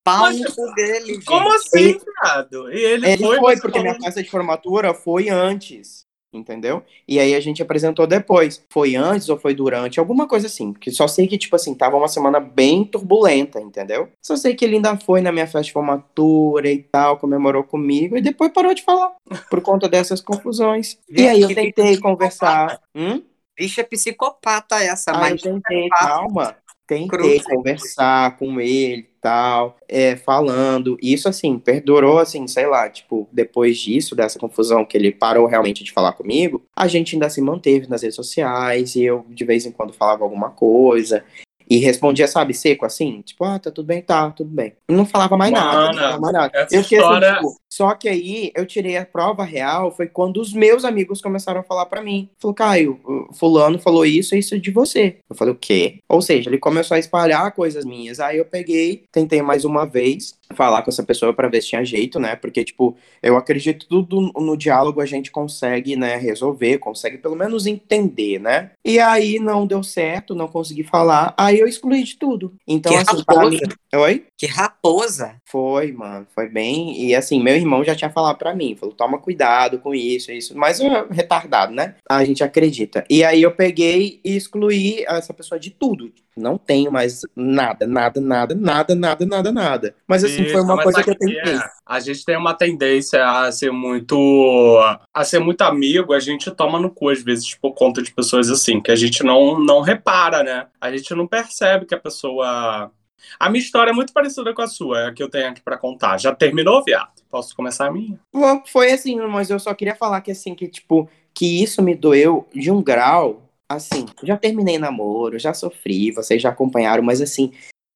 [0.02, 1.22] Pau no dele.
[1.24, 2.70] Como assim, viado?
[2.70, 6.82] Ele, ele foi, foi porque minha festa de formatura foi antes entendeu?
[7.06, 8.64] E aí a gente apresentou depois.
[8.70, 9.98] Foi antes ou foi durante?
[9.98, 10.72] Alguma coisa assim.
[10.72, 14.08] Porque só sei que, tipo assim, tava uma semana bem turbulenta, entendeu?
[14.22, 18.16] Só sei que ele ainda foi na minha festa de formatura e tal, comemorou comigo
[18.16, 19.12] e depois parou de falar.
[19.48, 20.98] Por conta dessas confusões.
[21.08, 22.80] e aí eu tentei conversar.
[22.94, 23.22] Hum?
[23.58, 25.44] Bicha psicopata essa, ah, mas.
[25.44, 26.56] Eu tentei, calma.
[26.90, 27.44] Tentei Cruz.
[27.44, 30.98] conversar com ele e tal, é, falando.
[31.00, 35.84] Isso, assim, perdurou, assim, sei lá, tipo, depois disso, dessa confusão que ele parou realmente
[35.84, 39.64] de falar comigo, a gente ainda se manteve nas redes sociais e eu, de vez
[39.64, 41.24] em quando, falava alguma coisa.
[41.68, 44.72] E respondia, sabe, seco, assim, tipo, ah, tá tudo bem, tá, tudo bem.
[44.88, 46.68] Não falava mais Mano, nada, não falava mais nada.
[46.72, 47.32] Eu história...
[47.34, 51.20] assim, tipo, só que aí eu tirei a prova real, foi quando os meus amigos
[51.22, 52.28] começaram a falar para mim.
[52.38, 53.00] Falou, Caio,
[53.32, 55.16] fulano falou isso, isso de você.
[55.28, 56.00] Eu falei, o quê?
[56.08, 58.18] Ou seja, ele começou a espalhar coisas minhas.
[58.18, 61.84] Aí eu peguei, tentei mais uma vez falar com essa pessoa para ver se tinha
[61.84, 62.36] jeito, né?
[62.36, 67.66] Porque, tipo, eu acredito tudo no diálogo a gente consegue, né, resolver, consegue pelo menos
[67.66, 68.72] entender, né?
[68.84, 72.52] E aí não deu certo, não consegui falar, aí eu excluí de tudo.
[72.66, 73.50] Então, que assim, raposa.
[73.50, 73.60] mim...
[73.94, 74.24] Oi?
[74.36, 75.36] Que raposa!
[75.44, 77.00] Foi, mano, foi bem.
[77.00, 80.56] E assim, meu irmão já tinha falado para mim, falou: toma cuidado com isso, isso.
[80.56, 81.94] Mas é retardado, né?
[82.08, 83.04] A gente acredita.
[83.08, 86.12] E aí eu peguei e excluí essa pessoa de tudo.
[86.36, 89.94] Não tenho mais nada, nada, nada, nada, nada, nada, nada.
[90.06, 91.54] Mas assim, isso, foi uma coisa que eu tentei.
[91.54, 94.78] É, a gente tem uma tendência a ser muito.
[95.12, 98.48] a ser muito amigo, a gente toma no cu, às vezes, por conta de pessoas
[98.50, 100.66] assim, que a gente não, não repara, né?
[100.80, 102.90] A gente não percebe que a pessoa
[103.38, 105.60] a minha história é muito parecida com a sua, é a que eu tenho aqui
[105.60, 106.18] para contar.
[106.18, 107.10] Já terminou, viado?
[107.30, 108.18] Posso começar a minha?
[108.66, 112.48] Foi assim, mas eu só queria falar que assim, que tipo, que isso me doeu
[112.54, 117.52] de um grau, assim, já terminei namoro, já sofri, vocês já acompanharam, mas assim,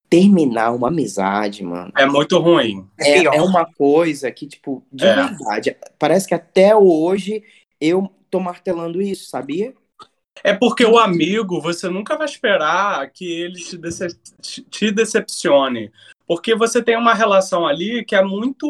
[0.08, 1.92] terminar uma amizade, mano.
[1.96, 2.86] É muito ruim.
[2.98, 5.14] É, é uma coisa que, tipo, de é.
[5.14, 7.42] verdade, parece que até hoje
[7.80, 9.74] eu tô martelando isso, sabia?
[10.42, 14.14] É porque o amigo, você nunca vai esperar que ele te, decep
[14.70, 15.90] te decepcione.
[16.26, 18.66] Porque você tem uma relação ali que é muito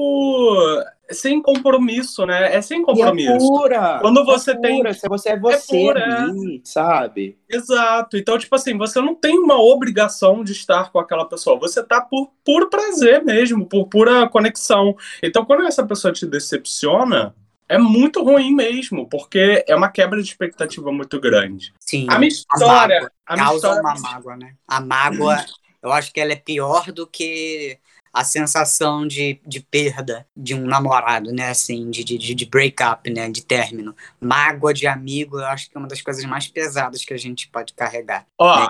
[1.11, 2.55] sem compromisso, né?
[2.55, 3.38] É sem E é compromisso.
[3.38, 3.98] pura.
[4.00, 7.38] Quando você é tem- pura, se Você é você pura, ali, sabe?
[7.48, 8.16] Exato.
[8.16, 11.59] Então, tipo assim, você não tem uma obrigação de estar com aquela pessoa.
[11.61, 14.96] Você tá por puro prazer mesmo, por pura conexão.
[15.22, 17.35] Então, quando essa pessoa te decepciona,
[17.68, 21.72] é muito ruim mesmo, porque é uma quebra de expectativa muito grande.
[21.81, 22.07] Sim.
[22.09, 22.96] A minha A história.
[22.96, 23.12] mágoa.
[23.27, 24.55] A Causa história uma mágoa, né?
[24.68, 25.44] A mágoa,
[25.83, 27.79] eu acho que ela é pior do que
[28.12, 31.48] a sensação de, de perda de um namorado, né?
[31.48, 33.29] Assim, de, de, de break-up, né?
[33.29, 33.94] De término.
[34.20, 37.48] Mágoa de amigo, eu acho que é uma das coisas mais pesadas que a gente
[37.48, 38.24] pode carregar.
[38.38, 38.68] Ó, né?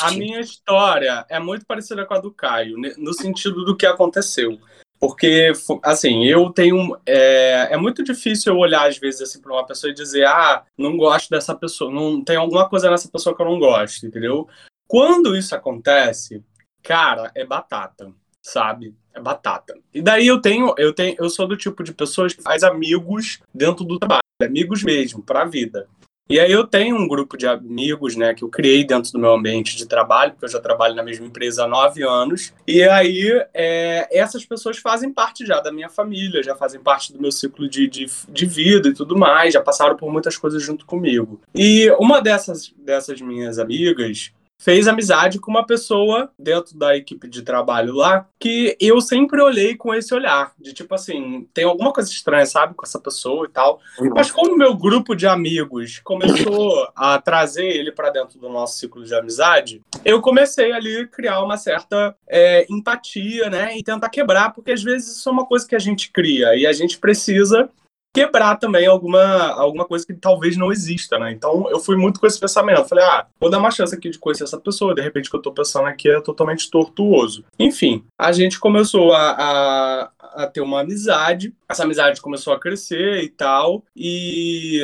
[0.00, 4.60] A minha história é muito parecida com a do Caio, no sentido do que aconteceu.
[5.06, 6.96] Porque, assim, eu tenho.
[7.04, 10.64] É, é muito difícil eu olhar, às vezes, assim, para uma pessoa e dizer, ah,
[10.78, 14.48] não gosto dessa pessoa, não tem alguma coisa nessa pessoa que eu não gosto, entendeu?
[14.88, 16.42] Quando isso acontece,
[16.82, 18.94] cara, é batata, sabe?
[19.12, 19.78] É batata.
[19.92, 23.40] E daí eu tenho, eu tenho, eu sou do tipo de pessoas que faz amigos
[23.52, 25.86] dentro do trabalho, amigos mesmo, pra vida.
[26.28, 29.32] E aí eu tenho um grupo de amigos, né, que eu criei dentro do meu
[29.32, 32.54] ambiente de trabalho, porque eu já trabalho na mesma empresa há nove anos.
[32.66, 37.20] E aí é, essas pessoas fazem parte já da minha família, já fazem parte do
[37.20, 40.86] meu ciclo de, de, de vida e tudo mais, já passaram por muitas coisas junto
[40.86, 41.40] comigo.
[41.54, 44.32] E uma dessas, dessas minhas amigas
[44.64, 49.76] fez amizade com uma pessoa dentro da equipe de trabalho lá que eu sempre olhei
[49.76, 53.50] com esse olhar, de tipo assim, tem alguma coisa estranha, sabe, com essa pessoa e
[53.50, 53.80] tal.
[54.14, 58.78] Mas como o meu grupo de amigos começou a trazer ele para dentro do nosso
[58.78, 63.76] ciclo de amizade, eu comecei ali a criar uma certa é, empatia, né?
[63.76, 66.66] E tentar quebrar, porque às vezes isso é uma coisa que a gente cria e
[66.66, 67.68] a gente precisa
[68.14, 71.32] quebrar também alguma, alguma coisa que talvez não exista, né?
[71.32, 72.88] Então eu fui muito com esse pensamento.
[72.88, 74.94] Falei, ah, vou dar uma chance aqui de conhecer essa pessoa.
[74.94, 77.44] De repente o que eu tô pensando aqui é totalmente tortuoso.
[77.58, 80.10] Enfim, a gente começou a, a,
[80.44, 81.52] a ter uma amizade.
[81.68, 83.82] Essa amizade começou a crescer e tal.
[83.96, 84.80] E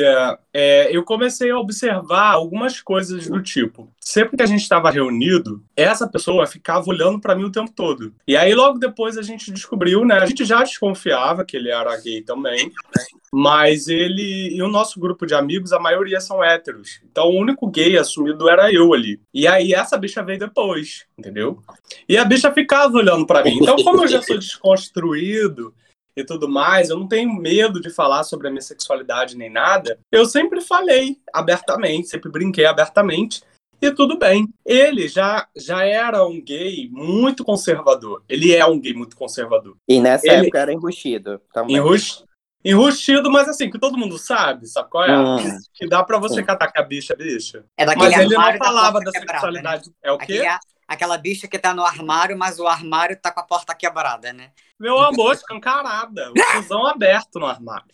[0.53, 3.87] é, eu comecei a observar algumas coisas do tipo.
[4.03, 8.11] Sempre que a gente estava reunido, essa pessoa ficava olhando para mim o tempo todo.
[8.27, 10.15] E aí logo depois a gente descobriu, né?
[10.15, 12.71] A gente já desconfiava que ele era gay também.
[13.31, 16.99] Mas ele e o nosso grupo de amigos, a maioria são héteros.
[17.09, 19.21] Então o único gay assumido era eu ali.
[19.31, 21.61] E aí essa bicha veio depois, entendeu?
[22.09, 23.59] E a bicha ficava olhando para mim.
[23.61, 25.73] Então, como eu já sou desconstruído
[26.17, 29.99] e tudo mais, eu não tenho medo de falar sobre a minha sexualidade nem nada.
[30.11, 33.43] Eu sempre falei abertamente, sempre brinquei abertamente.
[33.81, 34.47] E tudo bem.
[34.65, 38.23] Ele já, já era um gay muito conservador.
[38.29, 39.75] Ele é um gay muito conservador.
[39.87, 41.75] E nessa Ele- época era embustido também.
[41.77, 42.23] Enrus...
[42.63, 45.17] Enrustido, mas assim, que todo mundo sabe, sabe qual é?
[45.17, 45.57] Hum.
[45.73, 46.43] Que dá pra você Sim.
[46.45, 47.65] catar que a bicha é bicha.
[47.75, 49.89] É daquele Mas ele não da falava porta da quebrada, sexualidade.
[49.89, 49.93] Né?
[50.03, 50.23] É o quê?
[50.37, 54.31] Aquele- aquela bicha que tá no armário, mas o armário tá com a porta quebrada,
[54.31, 54.51] né?
[54.79, 56.31] Meu amor, escancarada.
[56.31, 57.87] O fusão aberto no armário.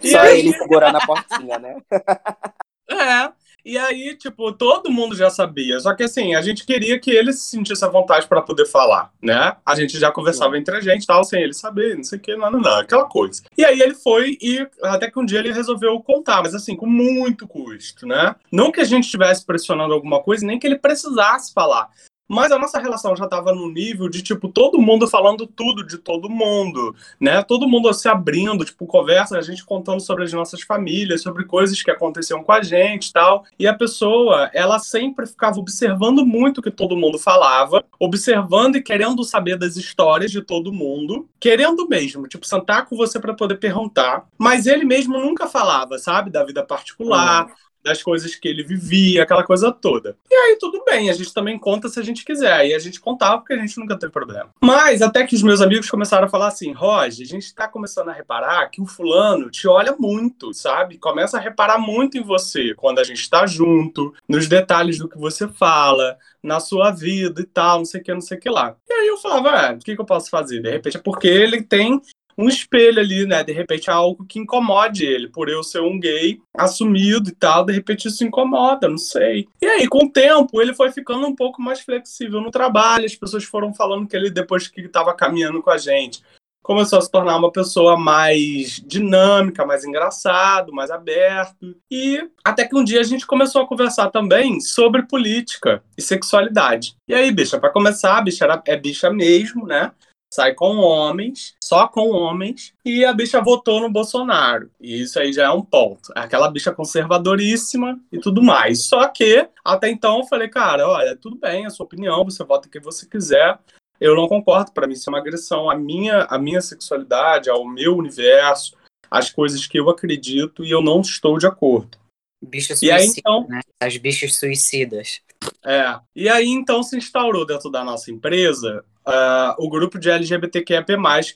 [0.00, 1.76] E Só aí, ele segurando a portinha, né?
[2.88, 3.32] É.
[3.64, 5.80] E aí, tipo, todo mundo já sabia.
[5.80, 9.10] Só que assim, a gente queria que ele se sentisse à vontade para poder falar,
[9.22, 9.56] né?
[9.64, 12.36] A gente já conversava entre a gente, tal, sem ele saber, não sei o que,
[12.36, 13.42] não, não, não, aquela coisa.
[13.56, 16.86] E aí ele foi e até que um dia ele resolveu contar, mas assim, com
[16.86, 18.36] muito custo, né?
[18.52, 21.88] Não que a gente estivesse pressionando alguma coisa, nem que ele precisasse falar.
[22.28, 25.98] Mas a nossa relação já estava no nível de, tipo, todo mundo falando tudo de
[25.98, 27.42] todo mundo, né?
[27.42, 31.82] Todo mundo se abrindo, tipo, conversa, a gente contando sobre as nossas famílias, sobre coisas
[31.82, 33.44] que aconteciam com a gente tal.
[33.58, 38.82] E a pessoa, ela sempre ficava observando muito o que todo mundo falava, observando e
[38.82, 43.56] querendo saber das histórias de todo mundo, querendo mesmo, tipo, sentar com você para poder
[43.56, 44.26] perguntar.
[44.38, 46.30] Mas ele mesmo nunca falava, sabe?
[46.30, 47.48] Da vida particular
[47.84, 50.16] das coisas que ele vivia, aquela coisa toda.
[50.30, 52.66] E aí tudo bem, a gente também conta se a gente quiser.
[52.66, 54.48] E a gente contava porque a gente nunca teve problema.
[54.60, 58.08] Mas até que os meus amigos começaram a falar assim, Roger, a gente tá começando
[58.08, 60.98] a reparar que o fulano te olha muito, sabe?
[60.98, 65.18] Começa a reparar muito em você quando a gente tá junto, nos detalhes do que
[65.18, 68.50] você fala, na sua vida e tal, não sei o que, não sei o que
[68.50, 68.76] lá.
[68.88, 70.60] E aí eu falava, é, o que, que eu posso fazer?
[70.60, 72.00] De repente é porque ele tem
[72.36, 73.42] um espelho ali, né?
[73.42, 77.64] De repente é algo que incomode ele, por eu ser um gay assumido e tal,
[77.64, 79.46] de repente isso incomoda, não sei.
[79.60, 83.14] E aí, com o tempo, ele foi ficando um pouco mais flexível no trabalho, as
[83.14, 86.22] pessoas foram falando que ele, depois que estava caminhando com a gente,
[86.64, 91.76] começou a se tornar uma pessoa mais dinâmica, mais engraçado, mais aberto.
[91.90, 96.96] E até que um dia a gente começou a conversar também sobre política e sexualidade.
[97.06, 99.92] E aí, bicha, para começar, a bicha era, é bicha mesmo, né?
[100.34, 104.68] Sai com homens, só com homens, e a bicha votou no Bolsonaro.
[104.80, 106.12] E isso aí já é um ponto.
[106.16, 108.86] É aquela bicha conservadoríssima e tudo mais.
[108.86, 112.42] Só que, até então, eu falei, cara, olha, tudo bem, é a sua opinião, você
[112.42, 113.58] vota o que você quiser.
[114.00, 117.64] Eu não concordo, para mim isso é uma agressão à minha, à minha sexualidade, ao
[117.64, 118.76] meu universo,
[119.08, 121.96] às coisas que eu acredito e eu não estou de acordo.
[122.44, 123.60] Bichos E aí, suicidas, então- né?
[123.80, 125.20] As bichos suicidas.
[125.64, 125.98] É.
[126.14, 130.86] E aí, então, se instaurou dentro da nossa empresa ah, o grupo de LGBTQIAP+,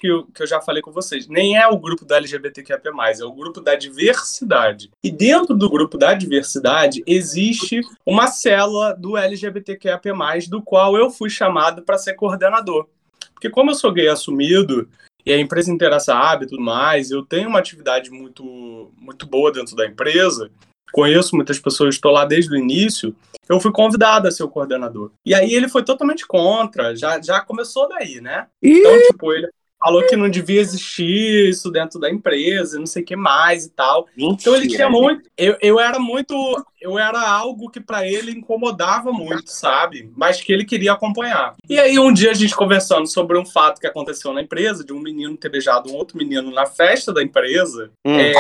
[0.01, 1.29] que eu, que eu já falei com vocês.
[1.29, 2.89] Nem é o grupo da LGBTQIAP+,
[3.21, 4.91] é o grupo da diversidade.
[5.03, 10.11] E dentro do grupo da diversidade, existe uma célula do LGBTQIAP+,
[10.49, 12.89] do qual eu fui chamado para ser coordenador.
[13.35, 14.89] Porque como eu sou gay assumido,
[15.25, 19.77] e a empresa inteira sabe tudo mais, eu tenho uma atividade muito, muito boa dentro
[19.77, 20.51] da empresa,
[20.93, 23.15] conheço muitas pessoas, estou lá desde o início,
[23.49, 25.11] eu fui convidado a ser o coordenador.
[25.25, 28.47] E aí ele foi totalmente contra, já, já começou daí, né?
[28.63, 29.49] Então, tipo, ele
[29.79, 33.67] falou que não devia existir isso dentro da empresa, e não sei o que mais
[33.67, 34.07] e tal.
[34.17, 35.31] Então ele tinha muito.
[35.37, 36.35] Eu, eu era muito.
[36.81, 40.13] Eu era algo que pra ele incomodava muito, sabe?
[40.17, 41.55] Mas que ele queria acompanhar.
[41.69, 44.93] E aí, um dia a gente conversando sobre um fato que aconteceu na empresa, de
[44.93, 47.91] um menino ter beijado um outro menino na festa da empresa.
[48.05, 48.19] Hum.
[48.19, 48.33] É,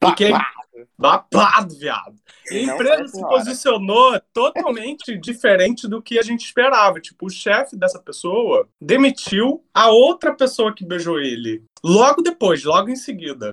[0.00, 0.32] porque.
[0.98, 2.16] Babado, viado.
[2.50, 7.00] E a empresa se posicionou totalmente diferente do que a gente esperava.
[7.00, 11.62] Tipo, o chefe dessa pessoa demitiu a outra pessoa que beijou ele.
[11.84, 13.52] Logo depois, logo em seguida.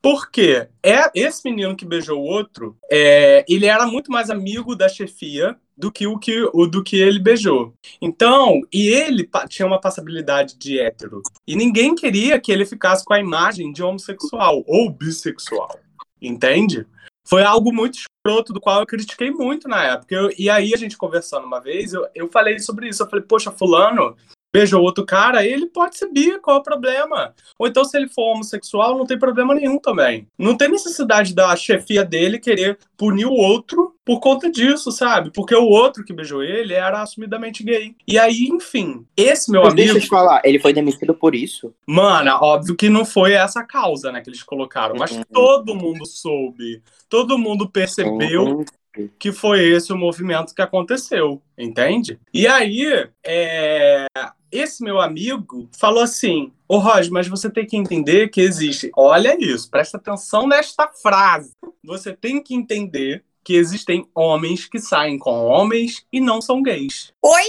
[0.00, 4.88] Porque é esse menino que beijou o outro, é, ele era muito mais amigo da
[4.88, 7.74] chefia do que o que o do que ele beijou.
[8.00, 11.22] Então, e ele tinha uma passabilidade de hétero.
[11.46, 15.78] E ninguém queria que ele ficasse com a imagem de homossexual ou bissexual.
[16.20, 16.86] Entende?
[17.26, 20.14] Foi algo muito escroto, do qual eu critiquei muito na época.
[20.14, 23.02] Eu- e aí, a gente conversando uma vez, eu, eu falei sobre isso.
[23.02, 24.16] Eu falei, poxa, fulano
[24.52, 27.34] beijou outro cara, ele pode ser bi, qual é o problema?
[27.58, 30.26] Ou então, se ele for homossexual, não tem problema nenhum também.
[30.38, 35.30] Não tem necessidade da chefia dele querer punir o outro por conta disso, sabe?
[35.34, 37.94] Porque o outro que beijou ele era assumidamente gay.
[38.06, 39.84] E aí, enfim, esse meu Mas amigo...
[39.84, 41.74] deixa eu te falar, ele foi demitido por isso?
[41.86, 45.22] Mano, óbvio que não foi essa a causa, né, que eles colocaram, mas Uhum.
[45.30, 48.64] todo mundo soube, todo mundo percebeu
[48.96, 49.08] Uhum.
[49.18, 52.18] que foi esse o movimento que aconteceu, entende?
[52.32, 52.86] E aí,
[53.22, 54.06] é,
[54.50, 58.90] esse meu amigo falou assim: Ô Roger, mas você tem que entender que existe.
[58.96, 61.52] Olha isso, presta atenção nesta frase.
[61.84, 67.14] Você tem que entender que existem homens que saem com homens e não são gays.
[67.24, 67.44] Oi?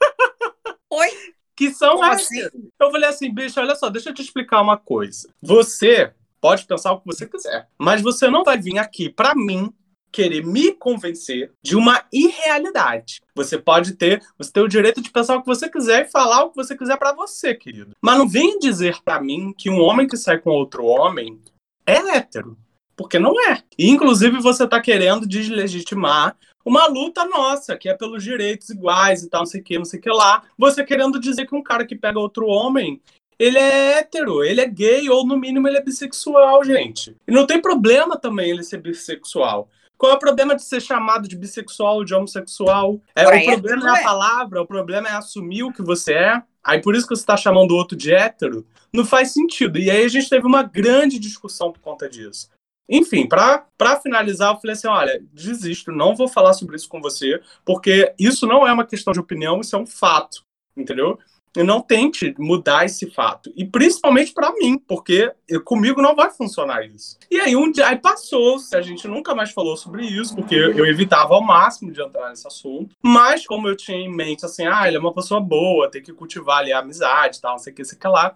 [0.90, 1.08] Oi?
[1.54, 2.40] Que são Como assim?
[2.80, 5.28] Eu falei assim, bicho, olha só, deixa eu te explicar uma coisa.
[5.42, 9.70] Você pode pensar o que você quiser, mas você não vai vir aqui pra mim
[10.10, 13.20] querer me convencer de uma irrealidade.
[13.34, 16.44] Você pode ter, você tem o direito de pensar o que você quiser e falar
[16.44, 17.94] o que você quiser pra você, querido.
[18.00, 21.38] Mas não vem dizer pra mim que um homem que sai com outro homem
[21.86, 22.56] é hétero,
[23.02, 23.62] porque não é.
[23.78, 29.28] E inclusive você tá querendo deslegitimar uma luta nossa, que é pelos direitos iguais e
[29.28, 30.44] tal, não sei o que, não sei o que lá.
[30.56, 33.00] Você querendo dizer que um cara que pega outro homem,
[33.38, 37.16] ele é hétero, ele é gay, ou no mínimo ele é bissexual, gente.
[37.26, 39.68] E não tem problema também ele ser bissexual.
[39.98, 43.00] Qual é o problema de ser chamado de bissexual ou de homossexual?
[43.14, 46.42] É, o problema é a palavra, o problema é assumir o que você é.
[46.62, 49.78] Aí por isso que você está chamando o outro de hétero, não faz sentido.
[49.78, 52.48] E aí a gente teve uma grande discussão por conta disso.
[52.88, 53.66] Enfim, para
[54.02, 58.46] finalizar, eu falei assim: olha, desisto, não vou falar sobre isso com você, porque isso
[58.46, 60.44] não é uma questão de opinião, isso é um fato,
[60.76, 61.18] entendeu?
[61.54, 63.52] E não tente mudar esse fato.
[63.54, 67.18] E principalmente para mim, porque eu- comigo não vai funcionar isso.
[67.30, 70.86] E aí um dia aí passou, a gente nunca mais falou sobre isso, porque eu
[70.86, 72.96] evitava ao máximo de entrar nesse assunto.
[73.02, 76.14] Mas como eu tinha em mente assim, ah, ele é uma pessoa boa, tem que
[76.14, 78.34] cultivar ali a amizade, tal, não sei o que, sei o que lá.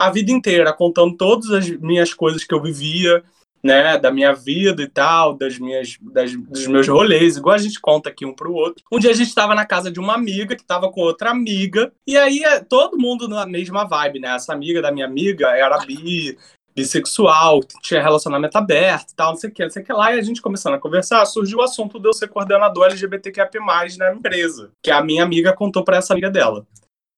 [0.00, 3.22] A vida inteira contando todas as minhas coisas que eu vivia,
[3.66, 7.80] né, da minha vida e tal, das minhas, das- dos meus rolês, igual a gente
[7.80, 8.82] conta aqui um pro outro.
[8.92, 11.92] Um dia a gente tava na casa de uma amiga que tava com outra amiga,
[12.06, 14.34] e aí é, todo mundo na mesma vibe, né?
[14.34, 16.36] Essa amiga da minha amiga era bi,
[16.74, 20.14] bissexual, tinha relacionamento aberto e tal, não sei o que, não sei o que lá,
[20.14, 23.48] e a gente começando a conversar, surgiu o assunto de eu ser coordenador LGBTQIA+,
[23.98, 26.66] na empresa, que a minha amiga contou pra essa amiga dela.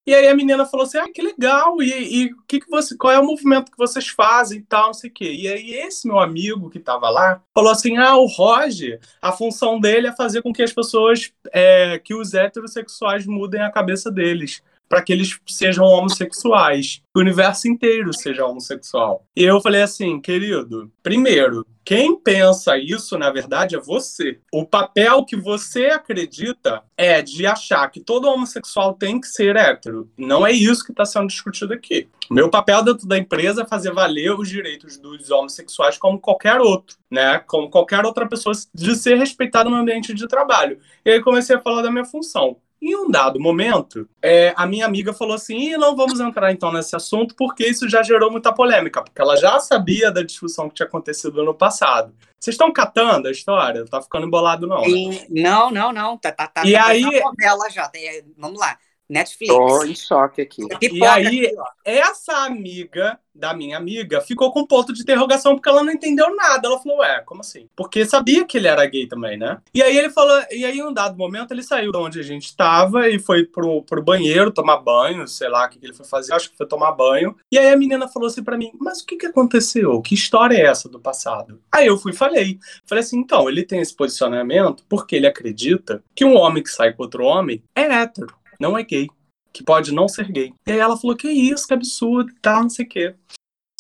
[0.08, 1.90] E aí a menina falou assim: ah, que legal, e,
[2.24, 5.10] e que, que você, qual é o movimento que vocês fazem e tal, não sei
[5.10, 5.30] o quê.
[5.30, 9.78] E aí esse meu amigo que tava lá falou assim: ah, o Roger, a função
[9.78, 14.62] dele é fazer com que as pessoas, é, que os heterossexuais mudem a cabeça deles.
[14.88, 19.24] Para que eles sejam homossexuais, que o universo inteiro seja homossexual.
[19.36, 24.38] E eu falei assim, querido, primeiro, quem pensa isso, na verdade, é você.
[24.52, 30.10] O papel que você acredita é de achar que todo homossexual tem que ser hétero.
[30.14, 32.06] Não é isso que está sendo discutido aqui.
[32.30, 36.98] Meu papel dentro da empresa é fazer valer os direitos dos homossexuais como qualquer outro,
[37.10, 37.38] né?
[37.46, 40.78] Como qualquer outra pessoa de ser respeitada no ambiente de trabalho.
[41.06, 42.58] E aí comecei a falar da minha função.
[42.80, 46.94] Em um dado momento, é, a minha amiga falou assim: não vamos entrar então nesse
[46.94, 50.86] assunto, porque isso já gerou muita polêmica, porque ela já sabia da discussão que tinha
[50.86, 52.14] acontecido no passado.
[52.38, 53.84] Vocês estão catando a história?
[53.84, 54.80] Tá ficando embolado, não.
[54.82, 54.88] né?
[54.88, 56.16] E- não, não, não.
[56.16, 57.90] Tá, tá, tá, E tá aí- novela já.
[58.36, 58.78] Vamos lá.
[59.08, 59.54] Netflix.
[59.54, 60.62] Tô em choque aqui.
[60.82, 61.52] E aí-.
[61.84, 66.66] Essa amiga da minha amiga ficou com ponto de interrogação porque ela não entendeu nada.
[66.66, 67.68] Ela falou, ué, como assim?
[67.76, 69.58] Porque sabia que ele era gay também, né?
[69.72, 72.22] E aí ele falou, e aí em um dado momento ele saiu de onde a
[72.22, 75.94] gente estava e foi pro, pro banheiro tomar banho, sei lá o que que ele
[75.94, 77.36] foi fazer, acho que foi tomar banho.
[77.50, 80.02] E aí a menina falou assim pra mim, mas o que que aconteceu?
[80.02, 81.60] Que história é essa do passado?
[81.70, 86.02] Aí eu fui e falei, falei assim, então, ele tem esse posicionamento porque ele acredita
[86.14, 89.08] que um homem que sai com outro homem é hétero, não é gay
[89.52, 90.52] que pode não ser gay.
[90.66, 93.14] E aí ela falou, que isso, que absurdo, tá, não sei o quê.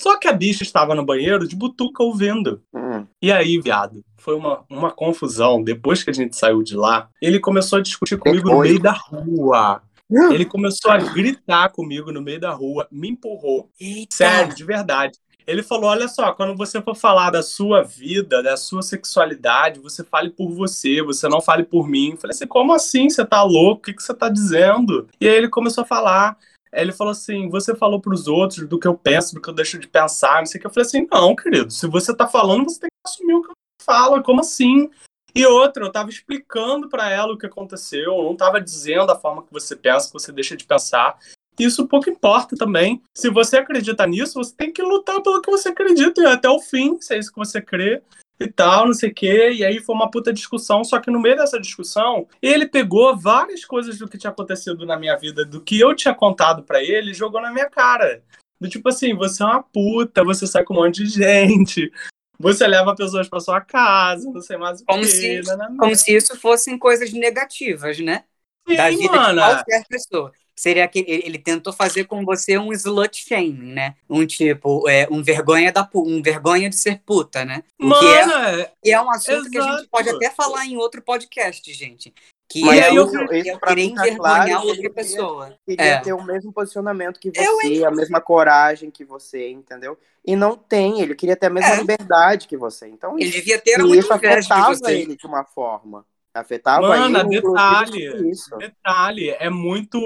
[0.00, 2.62] Só que a bicha estava no banheiro de butuca ouvindo.
[2.74, 3.04] Hum.
[3.22, 5.62] E aí, viado, foi uma, uma confusão.
[5.62, 8.92] Depois que a gente saiu de lá, ele começou a discutir comigo no meio da
[8.92, 9.82] rua.
[10.10, 13.70] Ele começou a gritar comigo no meio da rua, me empurrou.
[13.78, 14.16] Eita.
[14.16, 15.18] Sério, de verdade.
[15.48, 20.04] Ele falou: olha só, quando você for falar da sua vida, da sua sexualidade, você
[20.04, 22.10] fale por você, você não fale por mim.
[22.10, 23.08] Eu falei assim: como assim?
[23.08, 23.80] Você tá louco?
[23.80, 25.08] O que, que você tá dizendo?
[25.18, 26.36] E aí ele começou a falar.
[26.70, 29.78] Ele falou assim: você falou pros outros do que eu penso, do que eu deixo
[29.78, 30.66] de pensar, não sei o que.
[30.66, 33.48] Eu falei assim: não, querido, se você tá falando, você tem que assumir o que
[33.48, 34.22] eu falo.
[34.22, 34.90] Como assim?
[35.34, 39.18] E outra, eu tava explicando pra ela o que aconteceu, eu não tava dizendo a
[39.18, 41.18] forma que você pensa, que você deixa de pensar.
[41.58, 43.02] Isso pouco importa também.
[43.16, 46.60] Se você acredita nisso, você tem que lutar pelo que você acredita e até o
[46.60, 48.02] fim, se é isso que você crê
[48.40, 49.50] e tal, não sei o quê.
[49.52, 53.64] E aí foi uma puta discussão, só que no meio dessa discussão, ele pegou várias
[53.64, 57.10] coisas do que tinha acontecido na minha vida, do que eu tinha contado pra ele,
[57.10, 58.22] e jogou na minha cara.
[58.60, 61.92] Do tipo assim, você é uma puta, você sai com um monte de gente,
[62.38, 65.08] você leva pessoas pra sua casa, não sei mais o Como quê.
[65.08, 65.42] se-.
[65.78, 68.24] Como se isso fossem coisas negativas, né?
[68.68, 69.48] Sim, da vida mana.
[69.48, 70.32] de qualquer pessoa.
[70.58, 73.94] Seria que ele, ele tentou fazer com você um slut shaming, né?
[74.10, 77.62] Um tipo, é, um vergonha da um vergonha de ser puta, né?
[77.80, 79.88] O que é, Mana, que é um assunto que a gente exato.
[79.88, 82.12] pode até falar em outro podcast, gente.
[82.50, 83.16] Que Mas é eu- o, isso
[83.50, 85.54] eu pra querer envergonhar claro, outra ele pessoa.
[85.64, 85.98] Queria É.
[86.00, 89.96] ter o mesmo posicionamento que Eu, você, a mesma coragem que você, entendeu?
[90.26, 91.76] E não tem, ele queria ter a mesma É.
[91.76, 92.88] liberdade que você.
[92.88, 94.92] Então, Ele devia ter e muito isso inveja de afetava você.
[94.92, 96.04] ele de uma forma.
[96.40, 96.86] Afetava
[97.22, 98.12] inclusive, detalhe.
[98.58, 99.98] Detalhe, é muito.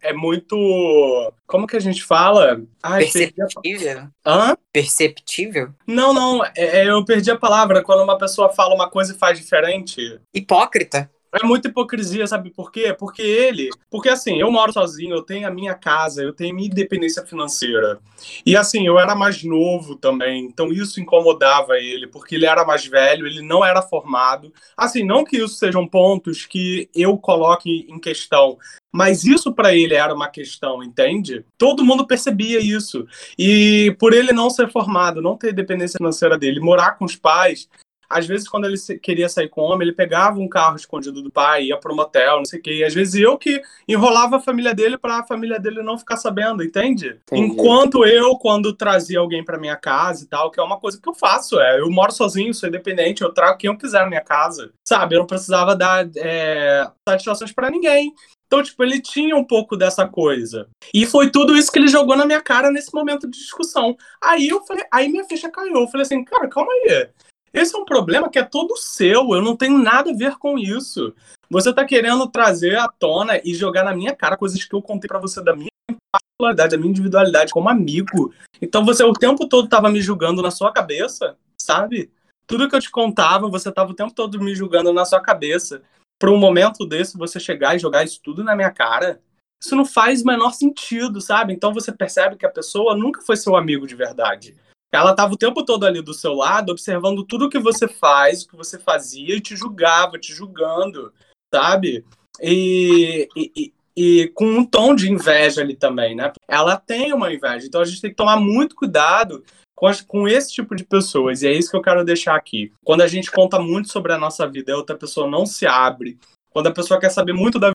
[0.00, 1.32] É muito.
[1.46, 2.62] Como que a gente fala?
[2.82, 3.46] Ai, perdi a...
[3.46, 4.08] Perceptível?
[4.26, 4.56] Hã?
[4.72, 5.68] Perceptível?
[5.86, 7.82] Não, não, é- é, eu perdi a palavra.
[7.82, 10.20] Quando uma pessoa fala uma coisa e faz diferente.
[10.34, 11.10] Hipócrita?
[11.34, 12.94] É muita hipocrisia, sabe por quê?
[12.98, 13.70] Porque ele.
[13.90, 17.98] Porque assim, eu moro sozinho, eu tenho a minha casa, eu tenho minha independência financeira.
[18.44, 22.86] E assim, eu era mais novo também, então isso incomodava ele, porque ele era mais
[22.86, 24.52] velho, ele não era formado.
[24.76, 28.58] Assim, não que isso sejam pontos que eu coloque em questão,
[28.92, 31.44] mas isso para ele era uma questão, entende?
[31.56, 33.06] Todo mundo percebia isso.
[33.38, 37.68] E por ele não ser formado, não ter independência financeira dele, morar com os pais,
[38.12, 41.64] às vezes, quando ele queria sair com homem, ele pegava um carro escondido do pai,
[41.64, 42.74] ia pro motel, não sei o quê.
[42.74, 46.16] E às vezes eu que enrolava a família dele para a família dele não ficar
[46.16, 47.18] sabendo, entende?
[47.26, 47.42] Entendi.
[47.42, 51.08] Enquanto eu, quando trazia alguém para minha casa e tal, que é uma coisa que
[51.08, 54.20] eu faço, é, eu moro sozinho, sou independente, eu trago quem eu quiser na minha
[54.20, 55.14] casa, sabe?
[55.14, 58.12] Eu não precisava dar é, satisfações para ninguém.
[58.52, 60.68] Então, tipo, ele tinha um pouco dessa coisa.
[60.92, 63.96] E foi tudo isso que ele jogou na minha cara nesse momento de discussão.
[64.22, 65.74] Aí eu falei, aí minha ficha caiu.
[65.74, 67.08] Eu falei assim, cara, calma aí.
[67.52, 69.34] Esse é um problema que é todo seu.
[69.34, 71.14] Eu não tenho nada a ver com isso.
[71.50, 75.06] Você tá querendo trazer à tona e jogar na minha cara coisas que eu contei
[75.06, 75.68] pra você da minha
[76.10, 78.32] particularidade, da minha individualidade como amigo.
[78.60, 82.10] Então você o tempo todo tava me julgando na sua cabeça, sabe?
[82.46, 85.82] Tudo que eu te contava, você tava o tempo todo me julgando na sua cabeça.
[86.18, 89.20] Para um momento desse você chegar e jogar isso tudo na minha cara,
[89.60, 91.52] isso não faz o menor sentido, sabe?
[91.52, 94.56] Então você percebe que a pessoa nunca foi seu amigo de verdade.
[94.92, 98.48] Ela estava o tempo todo ali do seu lado, observando tudo que você faz, o
[98.48, 101.12] que você fazia, e te julgava, te julgando,
[101.52, 102.04] sabe?
[102.40, 106.32] E, e, e- com um tom de inveja ali também, né?
[106.46, 109.42] Ela tem uma inveja, então a gente tem que tomar muito cuidado
[109.74, 112.70] com, as- com esse tipo de pessoas, e é isso que eu quero deixar aqui.
[112.84, 116.18] Quando a gente conta muito sobre a nossa vida e outra pessoa não se abre,
[116.50, 117.72] quando a pessoa quer saber muito da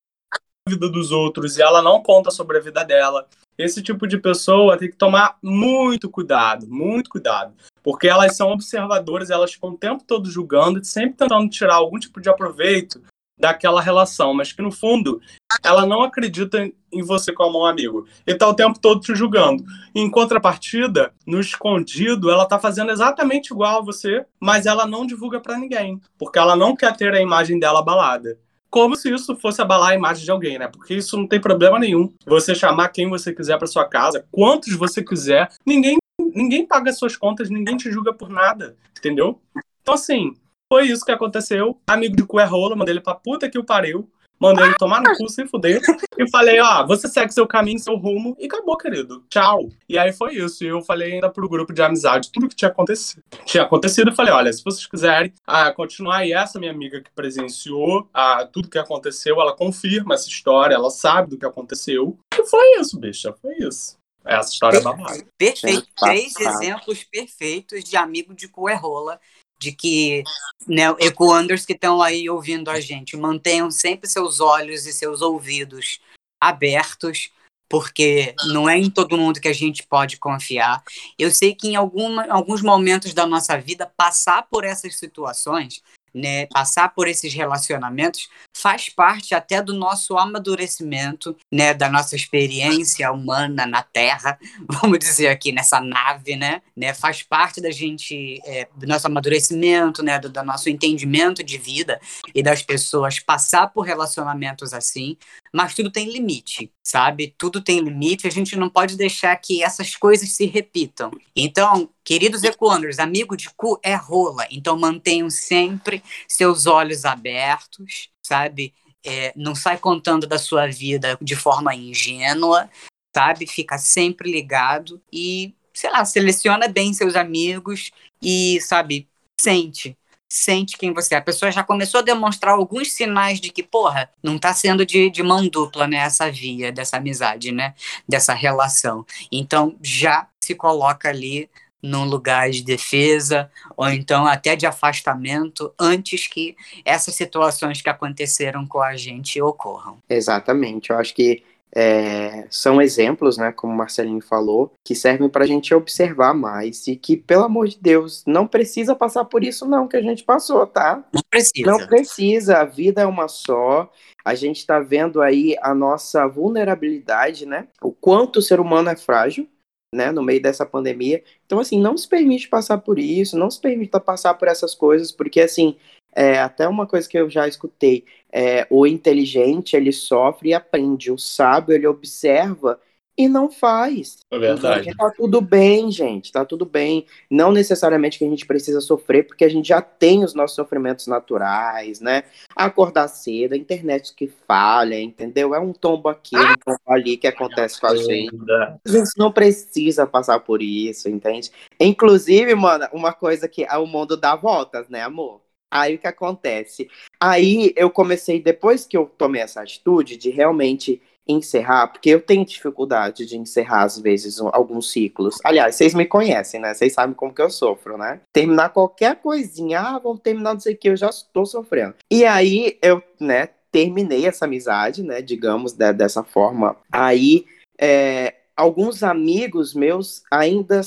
[0.69, 3.27] vida dos outros e ela não conta sobre a vida dela,
[3.57, 7.53] esse tipo de pessoa tem que tomar muito cuidado, muito cuidado.
[7.83, 12.19] Porque elas são observadoras, elas ficam o tempo todo julgando sempre tentando tirar algum tipo
[12.21, 13.01] de aproveito
[13.39, 15.21] daquela relação, mas que no fundo
[15.63, 18.07] ela não acredita em- você como um amigo.
[18.25, 19.63] E tá o tempo todo te julgando.
[19.93, 25.39] Em contrapartida, no escondido, ela tá fazendo exatamente igual a você, mas ela não divulga
[25.39, 28.39] pra ninguém, porque ela não quer ter a imagem dela abalada.
[28.69, 30.67] Como se isso fosse abalar a imagem de alguém, né?
[30.67, 32.13] Porque isso não tem problema nenhum.
[32.25, 35.97] Você chamar quem você quiser para sua casa, quantos você quiser, ninguém
[36.33, 39.39] ninguém paga suas contas, ninguém te julga por nada, entendeu?
[39.81, 40.33] Então assim,
[40.71, 41.79] foi isso que aconteceu.
[41.87, 44.09] Amigo de cu é rola, mandei ele pra puta que o pariu.
[44.39, 45.81] Mandei ele tomar no cu, se fuder.
[46.17, 48.35] E falei, ó, você segue seu caminho, seu rumo.
[48.39, 49.23] E acabou, querido.
[49.29, 49.69] Tchau.
[49.87, 50.63] E aí foi isso.
[50.63, 53.23] E eu falei ainda pro grupo de amizade tudo que tinha acontecido.
[53.45, 54.09] Tinha acontecido.
[54.09, 56.25] Eu falei, olha, se vocês quiserem ah, continuar.
[56.25, 60.75] E essa minha amiga que presenciou ah, tudo que aconteceu, ela confirma essa história.
[60.75, 62.17] Ela sabe do que aconteceu.
[62.33, 63.33] E foi isso, bicha.
[63.41, 63.97] Foi isso.
[64.27, 65.25] Essa história é babada.
[65.37, 65.87] Perfeito.
[65.95, 66.11] Passado.
[66.11, 69.19] Três exemplos perfeitos de amigo de cu é rola.
[69.59, 70.23] De que,
[70.67, 75.99] né, ecoanders que estão aí ouvindo a gente, mantenham sempre seus olhos e seus ouvidos
[76.39, 77.31] abertos,
[77.69, 80.83] porque não é em todo mundo que a gente pode confiar.
[81.17, 85.81] Eu sei que em alguma, alguns momentos da nossa vida, passar por essas situações,
[86.13, 93.11] né, passar por esses relacionamentos, faz parte até do nosso amadurecimento, né, da nossa experiência
[93.11, 94.37] humana na Terra,
[94.67, 100.01] vamos dizer aqui nessa nave, né, né faz parte da gente, é, do nosso amadurecimento,
[100.01, 101.99] né, do, do nosso entendimento de vida
[102.33, 105.17] e das pessoas passar por relacionamentos assim,
[105.53, 107.33] mas tudo tem limite, sabe?
[107.37, 111.11] Tudo tem limite, a gente não pode deixar que essas coisas se repitam.
[111.35, 118.73] Então, queridos ecoanders, amigo de cu é rola, então mantenham sempre seus olhos abertos, sabe?
[119.05, 122.69] É, não sai contando da sua vida de forma ingênua,
[123.15, 123.47] sabe?
[123.47, 129.07] Fica sempre ligado e, sei lá, seleciona bem seus amigos e, sabe,
[129.39, 129.97] sente
[130.29, 131.17] sente quem você é.
[131.17, 135.09] A pessoa já começou a demonstrar alguns sinais de que, porra, não tá sendo de,
[135.09, 135.97] de mão dupla, né?
[135.97, 137.73] Essa via dessa amizade, né?
[138.07, 139.05] Dessa relação.
[139.31, 141.49] Então, já se coloca ali
[141.81, 148.65] num lugar de defesa ou então até de afastamento antes que essas situações que aconteceram
[148.65, 149.97] com a gente ocorram.
[150.09, 150.89] Exatamente.
[150.89, 151.43] Eu acho que
[151.75, 156.87] é, são exemplos, né, como o Marcelinho falou, que servem para a gente observar mais
[156.87, 160.23] e que, pelo amor de Deus, não precisa passar por isso não que a gente
[160.23, 161.03] passou, tá?
[161.13, 161.69] Não precisa.
[161.69, 163.91] Não precisa, a vida é uma só.
[164.23, 167.67] A gente está vendo aí a nossa vulnerabilidade, né?
[167.81, 169.47] O quanto o ser humano é frágil,
[169.93, 170.11] né?
[170.11, 171.23] No meio dessa pandemia.
[171.45, 175.11] Então, assim, não se permite passar por isso, não se permita passar por essas coisas,
[175.11, 175.75] porque, assim,
[176.15, 181.11] é, até uma coisa que eu já escutei, é, o inteligente ele sofre e aprende,
[181.11, 182.79] o sábio ele observa
[183.17, 184.19] e não faz.
[184.29, 184.89] É verdade.
[184.89, 187.05] Então, tá tudo bem, gente, tá tudo bem.
[187.29, 191.07] Não necessariamente que a gente precisa sofrer, porque a gente já tem os nossos sofrimentos
[191.07, 192.23] naturais, né?
[192.55, 195.55] Acordar cedo, a internet que falha, entendeu?
[195.55, 198.35] É um tombo aqui, um tombo ali que acontece com a gente.
[198.51, 201.49] A gente não precisa passar por isso, entende?
[201.79, 205.41] Inclusive, mano, uma coisa que o mundo dá voltas, né, amor?
[205.69, 206.87] Aí o que acontece?
[207.19, 212.45] Aí eu comecei, depois que eu tomei essa atitude de realmente encerrar, porque eu tenho
[212.45, 215.37] dificuldade de encerrar, às vezes, alguns ciclos.
[215.43, 216.73] Aliás, vocês me conhecem, né?
[216.73, 218.21] Vocês sabem como que eu sofro, né?
[218.33, 221.95] Terminar qualquer coisinha, ah, vamos terminar não sei o que, eu já estou sofrendo.
[222.11, 226.75] E aí eu, né, terminei essa amizade, né, digamos, de, dessa forma.
[226.91, 227.45] Aí,
[227.79, 230.81] é, alguns amigos meus ainda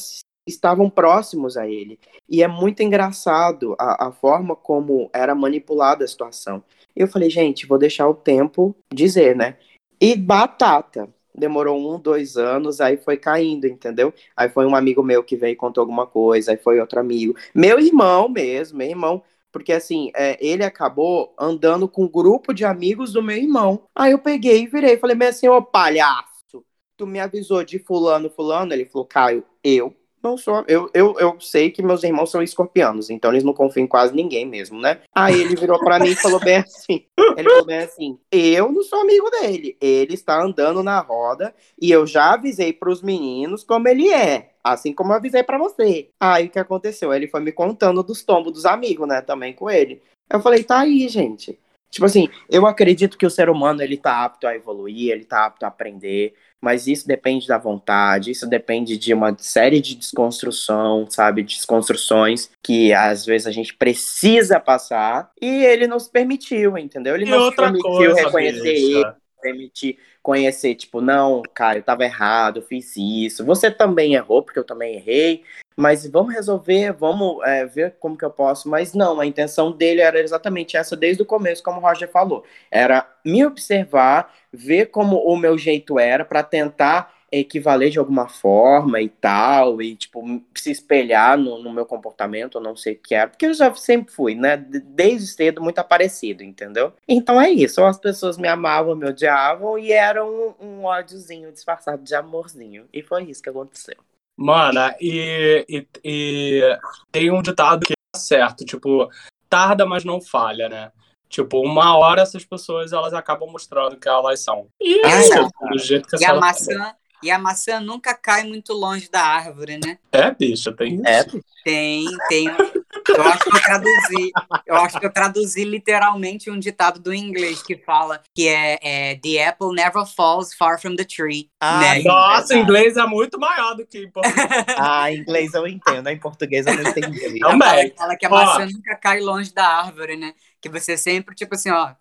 [0.47, 1.99] estavam próximos a ele.
[2.29, 6.63] E é muito engraçado a, a forma como era manipulada a situação.
[6.95, 9.57] Eu falei, gente, vou deixar o tempo dizer, né?
[10.01, 11.09] E batata.
[11.35, 14.13] Demorou um, dois anos, aí foi caindo, entendeu?
[14.37, 17.35] Aí foi um amigo meu que veio e contou alguma coisa, aí foi outro amigo.
[17.55, 19.23] Meu irmão mesmo, meu irmão.
[19.53, 23.83] Porque assim, é, ele acabou andando com um grupo de amigos do meu irmão.
[23.95, 26.65] Aí eu peguei e virei, falei, assim, ô palhaço,
[26.97, 28.73] tu me avisou de fulano, fulano?
[28.73, 30.65] Ele falou, Caio, eu não sou.
[30.69, 34.15] Eu, eu, eu sei que meus irmãos são escorpianos, então eles não confiam em quase
[34.15, 35.01] ninguém mesmo, né?
[35.15, 37.05] Aí ele virou para mim e falou bem assim:
[37.37, 39.77] ele falou bem assim, eu não sou amigo dele.
[39.81, 44.51] Ele está andando na roda e eu já avisei para os meninos como ele é.
[44.63, 46.11] Assim como eu avisei para você.
[46.21, 47.15] Aí o que aconteceu?
[47.15, 49.23] Ele foi me contando dos tombos dos amigos, né?
[49.23, 50.03] Também com ele.
[50.31, 51.59] Eu falei, tá aí, gente.
[51.91, 55.47] Tipo assim, eu acredito que o ser humano ele tá apto a evoluir, ele tá
[55.47, 61.07] apto a aprender mas isso depende da vontade, isso depende de uma série de desconstrução,
[61.09, 67.15] sabe, desconstruções que às vezes a gente precisa passar e ele nos permitiu, entendeu?
[67.15, 69.17] Ele E nos outra permitiu coisa, reconhecer bicha.
[69.41, 73.45] Permitir conhecer, tipo, não, cara, eu tava errado, eu fiz isso.
[73.45, 75.45] Você também errou, porque eu também errei,
[75.77, 78.69] mas vamos resolver, vamos é, ver como que eu posso.
[78.69, 82.45] Mas não, a intenção dele era exatamente essa desde o começo, como o Roger falou.
[82.71, 89.01] Era me observar, ver como o meu jeito era, para tentar equivaler de alguma forma
[89.01, 90.23] e tal, e, tipo,
[90.57, 93.73] se espelhar no, no meu comportamento, eu não sei o que era, porque eu já
[93.75, 96.93] sempre fui, né, de- desde cedo muito aparecido, entendeu?
[97.07, 101.53] Então é isso, ou as pessoas me amavam, me odiavam, e era um, um ódiozinho
[101.53, 103.97] disfarçado de amorzinho, e foi isso que aconteceu.
[104.37, 106.79] Mana, e, e, e
[107.13, 109.09] tem um ditado que é certo, tipo,
[109.49, 110.91] tarda, mas não falha, né?
[111.29, 114.67] Tipo, uma hora essas pessoas elas acabam mostrando que elas são.
[114.83, 115.69] Ah, é isso, é.
[115.69, 116.93] do jeito que E a maçã,
[117.23, 119.99] e a maçã nunca cai muito longe da árvore, né?
[120.13, 121.07] É, bicha, tem isso.
[121.07, 121.25] É,
[121.65, 122.47] Tem, tem.
[122.47, 124.33] Eu acho que eu traduzi.
[124.67, 129.15] Eu acho que eu traduzi literalmente um ditado do inglês que fala que é, é
[129.17, 131.51] The apple never falls far from the tree.
[131.61, 132.03] Ah, né?
[132.03, 134.47] Nossa, o inglês é muito maior do que em português.
[134.79, 137.39] Ah, em inglês eu entendo, em português eu não entendi.
[137.41, 137.95] Também.
[137.97, 138.33] fala que a Ó.
[138.33, 140.35] maçã nunca cai longe da árvore, né?
[140.61, 141.95] Que você sempre, tipo assim, ó.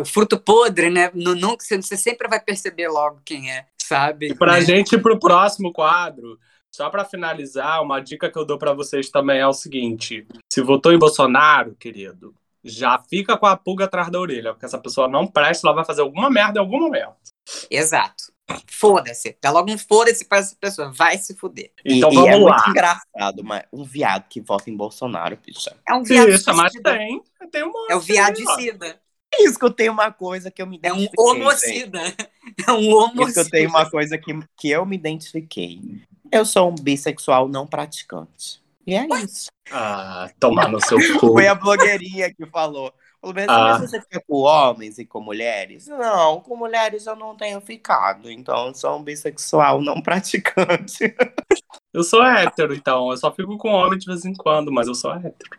[0.00, 1.10] O fruto podre, né?
[1.14, 4.28] No, nunca, você sempre vai perceber logo quem é, sabe?
[4.28, 4.62] E pra Né?
[4.62, 6.38] gente ir pro próximo quadro,
[6.70, 10.60] só pra finalizar, uma dica que eu dou pra vocês também é o seguinte: se
[10.62, 15.08] votou em Bolsonaro, querido, já fica com a pulga atrás da orelha, porque essa pessoa
[15.08, 17.14] não presta, ela vai fazer alguma merda em algum momento.
[17.70, 18.32] Exato.
[18.70, 19.36] Foda-se.
[19.40, 20.92] Dá logo um foda-se pra essa pessoa.
[20.92, 21.72] Vai se fuder.
[21.84, 22.50] Então e, e vamos é lá.
[22.50, 25.74] muito engraçado, mas um viado que vota em Bolsonaro, bicha.
[25.88, 27.22] É um viado Bicha, mas tem.
[27.50, 28.72] Tem um monte É o aí,
[29.32, 29.36] ó.
[29.36, 29.50] viadicida.
[29.50, 31.40] Escutei uma coisa que eu me É um identifiquei, gente.
[31.42, 32.00] homocida.
[32.66, 33.40] É um homocida.
[33.40, 35.80] Escutei uma coisa que, que eu me identifiquei.
[36.30, 38.62] Eu sou um bissexual não praticante.
[38.86, 39.50] E é isso.
[39.70, 41.32] Ah, tomar no seu cu.
[41.32, 42.92] Foi a blogueirinha que falou.
[43.22, 43.78] Falou bem assim, Ah.
[43.78, 45.86] mas você fica com homens e com mulheres?
[45.86, 48.28] Não, com mulheres eu não tenho ficado.
[48.28, 51.14] Então eu sou um bissexual não praticante.
[51.94, 53.10] Eu sou hétero, então.
[53.10, 55.50] Eu só fico com homem de vez em quando, mas eu sou hétero.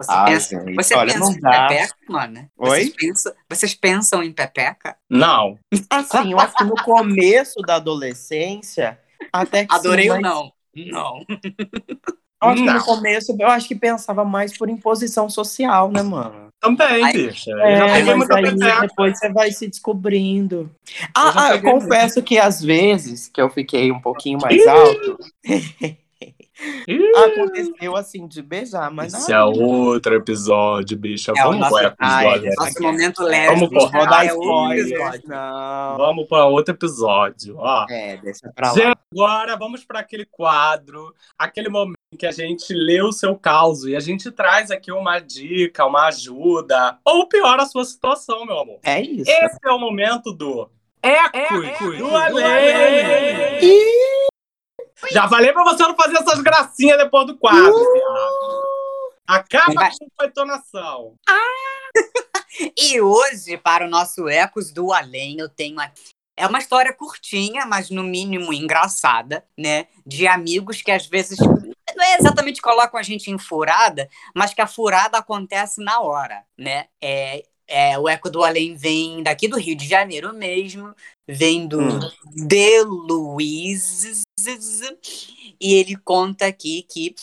[0.00, 1.66] Você Ah, pensa, gente, você olha, pensa não em dá.
[1.68, 2.50] pepeca, mano?
[2.56, 2.68] Oi?
[2.70, 4.96] Vocês pensam, vocês pensam em pepeca?
[5.10, 5.58] Não.
[5.90, 8.98] Assim, eu acho que no começo da adolescência,
[9.30, 10.52] até que Adorei sim, ou mas- não?
[10.74, 11.18] Não.
[12.42, 12.74] Eu acho que Não.
[12.74, 16.48] no começo eu acho que pensava mais por imposição social, né, mano?
[16.60, 17.50] Também, Ai, bicha.
[17.50, 20.70] Eu É, já peguei mas aí depois você vai se descobrindo.
[20.90, 24.66] Eu Ah, já ah, eu confesso que às vezes que eu fiquei um pouquinho mais
[24.66, 25.18] alto,
[27.16, 31.32] aconteceu assim de beijar, mas Esse é outro episódio, bicha.
[31.36, 32.28] É o Vamos nosso- pro episódio.
[32.48, 32.82] Ai, Nosso Aqui.
[32.82, 34.86] momento Vamos lésbico pôr, Vou dar é outro spoiler.
[34.86, 35.22] episódio.
[35.28, 35.96] Não.
[35.96, 37.56] Vamos para outro episódio.
[37.58, 37.86] Ó.
[37.90, 38.94] É, deixa pra lá.
[39.12, 43.84] Agora vamos para aquele quadro, aquele momento em que a gente lê o seu caos
[43.84, 48.58] e a gente traz aqui uma dica, uma ajuda, ou pior, a sua situação, meu
[48.58, 48.78] amor.
[48.82, 49.30] É isso.
[49.30, 50.68] Esse é o momento do
[51.02, 51.60] Eco
[51.98, 52.44] do Além.
[55.10, 58.74] Já falei pra você não fazer essas gracinhas depois do quadro, viado.
[59.26, 59.90] Acaba Vai.
[59.90, 61.14] com a entonação.
[62.76, 66.02] E hoje, para o nosso Ecos do Além, eu tenho aqui.
[66.36, 69.88] É uma história curtinha, mas no mínimo engraçada, né?
[70.06, 74.60] De amigos que às vezes não é exatamente colocam a gente em furada, mas que
[74.60, 76.86] a furada acontece na hora, né?
[77.00, 80.94] É, é, o Eco do Além vem daqui do Rio de Janeiro mesmo,
[81.26, 82.00] vem do Hum.
[82.46, 84.22] De Luiz,
[85.60, 87.14] e ele conta aqui que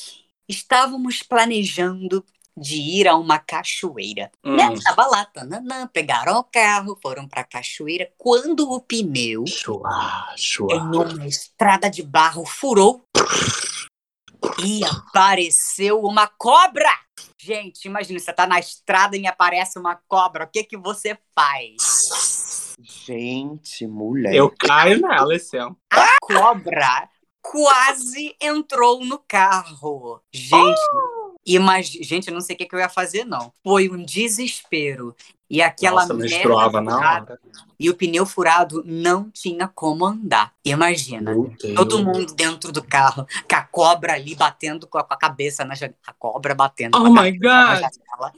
[0.48, 2.24] estávamos planejando
[2.58, 4.32] de ir a uma cachoeira.
[4.44, 4.56] Hum.
[4.56, 4.74] Né?
[4.84, 8.12] Tava lá, tananã, pegaram o carro, foram pra cachoeira.
[8.18, 10.82] Quando o pneu Chua, em chua.
[10.82, 13.06] uma estrada de barro furou
[14.60, 16.90] e apareceu uma cobra.
[17.38, 20.46] Gente, imagina, você tá na estrada e aparece uma cobra.
[20.46, 22.76] O que que você faz?
[22.80, 24.34] Gente, mulher.
[24.34, 25.78] Eu caio nela esse ano.
[25.92, 27.10] A cobra
[27.42, 30.22] quase entrou no carro.
[30.32, 30.80] Gente,
[31.46, 33.52] imagina, gente, eu não sei o que, que eu ia fazer não.
[33.64, 35.16] Foi um desespero.
[35.52, 37.40] E aquela Nossa, merda menstruava na furada, hora.
[37.78, 40.54] e o pneu furado não tinha como andar.
[40.64, 41.34] Imagina.
[41.76, 45.66] Todo mundo dentro do carro, com a cobra ali batendo com a, com a cabeça
[45.66, 45.98] na janela.
[46.08, 47.42] A cobra batendo Oh com a my God.
[47.42, 48.34] janela.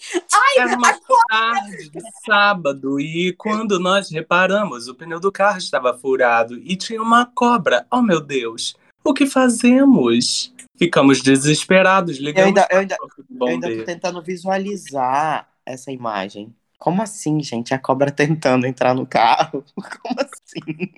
[0.58, 0.92] Era uma
[1.30, 7.00] tarde de sábado e quando nós reparamos, o pneu do carro estava furado e tinha
[7.02, 7.86] uma cobra.
[7.92, 10.52] Oh meu Deus, o que fazemos?
[10.80, 12.98] Ficamos desesperados, Eu ligamos ainda, eu ainda,
[13.40, 16.52] eu ainda tô tentando visualizar essa imagem.
[16.78, 17.74] Como assim, gente?
[17.74, 19.64] A cobra tentando entrar no carro?
[19.76, 20.90] Como assim?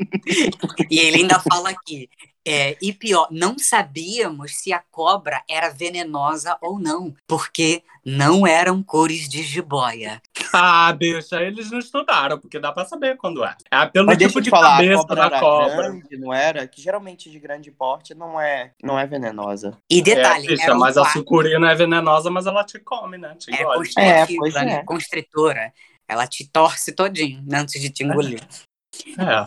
[0.89, 2.09] E ele ainda fala aqui.
[2.47, 8.83] É, e pior, não sabíamos se a cobra era venenosa ou não, porque não eram
[8.83, 10.21] cores de jiboia.
[10.53, 13.55] Ah, bicha, eles não estudaram, porque dá pra saber quando é.
[13.71, 15.75] É pelo Mas tipo de falar, a cabeça cobra da era cobra.
[15.75, 16.67] grande, não era?
[16.67, 19.77] Que geralmente de grande porte não é, não é venenosa.
[19.89, 22.79] E É, detalhe, bicha, era um mas a quarto- sucurina é venenosa, mas ela te
[22.79, 23.35] come, né?
[23.35, 24.73] Te É constritiva, É, pois né?
[24.75, 24.83] é.
[24.83, 25.73] Constritora.
[26.07, 28.39] Ela te torce todinho antes de te engolir.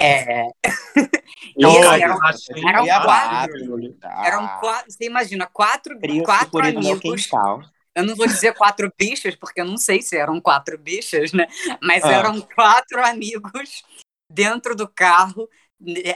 [0.01, 0.40] É.
[0.40, 0.46] É,
[1.57, 3.05] Eu Esse cara, era- achei era um maravilhoso.
[3.05, 3.99] quadro.
[4.03, 4.90] Ah, eram quatro.
[4.92, 7.28] Você imagina, quatro, Frio quatro meu amigos.
[7.95, 11.47] Eu não vou dizer quatro bichas, porque eu não sei se eram quatro bichas, né?
[11.82, 12.12] Mas Ah.
[12.12, 13.82] eram quatro amigos
[14.30, 15.49] dentro do carro,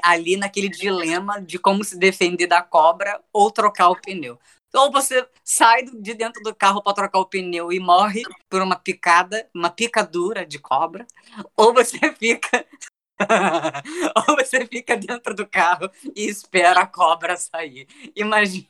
[0.02, 4.38] ali naquele dilema de como se defender da cobra ou trocar o pneu.
[4.74, 8.76] Ou você sai de dentro do carro para trocar o pneu e morre por uma
[8.76, 11.06] picada, uma picadura de cobra,
[11.56, 12.66] ou você fica.
[14.16, 17.86] ou você fica dentro do carro e espera a cobra sair.
[18.16, 18.66] Imagina.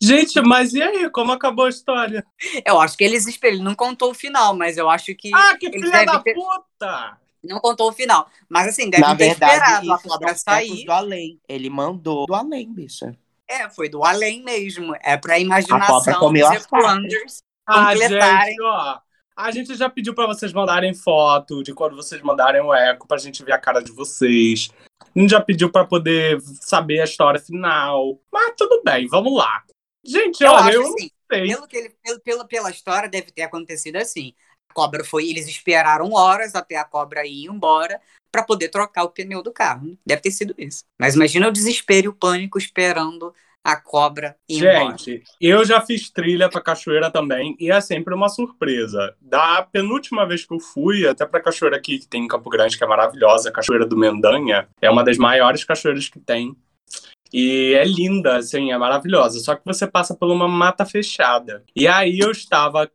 [0.00, 1.10] Gente, mas e aí?
[1.10, 2.24] Como acabou a história?
[2.64, 3.56] Eu acho que eles esperam.
[3.56, 5.30] Ele não contou o final, mas eu acho que.
[5.34, 7.18] Ah, que filha da ter- puta!
[7.42, 8.28] Não contou o final.
[8.48, 10.84] Mas assim, devem Na ter verdade, esperado a cobra séculos sair.
[10.84, 11.40] do além.
[11.48, 13.16] Ele mandou do além, bicha.
[13.48, 14.94] É, foi do além mesmo.
[15.00, 16.64] É pra A imaginação cobra comeu dos.
[16.64, 18.46] Equanders Ah, completarem.
[18.50, 18.98] gente, ó.
[19.36, 23.18] A gente já pediu pra vocês mandarem foto de quando vocês mandarem o eco pra
[23.18, 24.68] gente ver a cara de vocês.
[25.14, 28.18] A gente já pediu pra poder saber a história final.
[28.32, 29.62] Mas tudo bem, vamos lá.
[30.04, 31.46] Gente, Eu olha, eu assim, sei.
[31.46, 34.32] pelo que ele, pelo, pelo- pela história, deve ter acontecido assim.
[34.70, 35.28] A cobra foi.
[35.28, 39.86] Eles esperaram horas até a cobra ir embora pra poder trocar o pneu do carro.
[39.88, 39.94] né?
[40.06, 40.84] Deve ter sido isso.
[41.00, 43.34] Mas imagina o desespero e o pânico esperando
[43.64, 44.96] a cobra ir embora.
[44.96, 49.14] Gente, eu já fiz trilha pra cachoeira também e é sempre uma surpresa.
[49.20, 52.78] Da penúltima vez que eu fui, até pra cachoeira aqui que tem em Campo Grande,
[52.78, 56.56] que é maravilhosa, a Cachoeira do Mendanha, é uma das maiores cachoeiras que tem.
[57.32, 59.40] E é linda, assim, é maravilhosa.
[59.40, 61.62] Só que você passa por uma mata fechada.
[61.74, 62.90] E aí eu estava,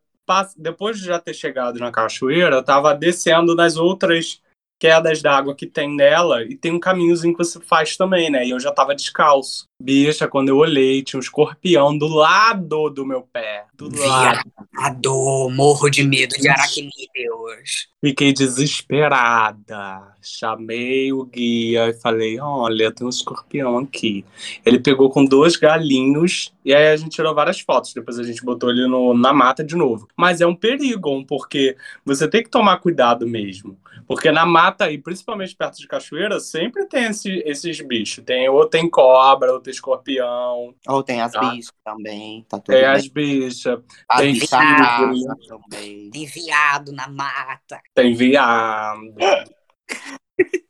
[0.58, 4.42] depois de já ter chegado na cachoeira, eu estava descendo nas outras
[4.80, 8.46] quedas d'água que tem nela e tem um caminhozinho que você faz também, né?
[8.46, 9.66] E eu já tava descalço.
[9.88, 13.66] Bicha, quando eu olhei, tinha um escorpião do lado do meu pé.
[13.76, 14.40] Do lado.
[14.74, 17.90] Viado, morro de medo de aracnídeos.
[18.00, 20.14] Fiquei desesperada.
[20.22, 24.24] Chamei o guia e falei: Olha, tem um escorpião aqui.
[24.66, 27.94] Ele pegou com dois galinhos e aí a gente tirou várias fotos.
[27.94, 30.08] Depois a gente botou ele no- na mata de novo.
[30.16, 31.76] Mas é um perigo, porque
[32.06, 33.78] você tem que tomar cuidado mesmo.
[34.08, 38.24] Porque na mata, e principalmente perto de cachoeira, sempre tem esse- esses bichos.
[38.24, 41.40] Tem, ou tem cobra, ou tem escorpião, Ou tem as Tá.
[41.50, 42.46] bichas também.
[42.48, 42.86] Tá tudo tem bem.
[42.92, 45.48] as bichas, As tem tigre.
[45.48, 46.10] também.
[46.12, 47.82] Tem viado na mata.
[47.94, 49.14] tem viado.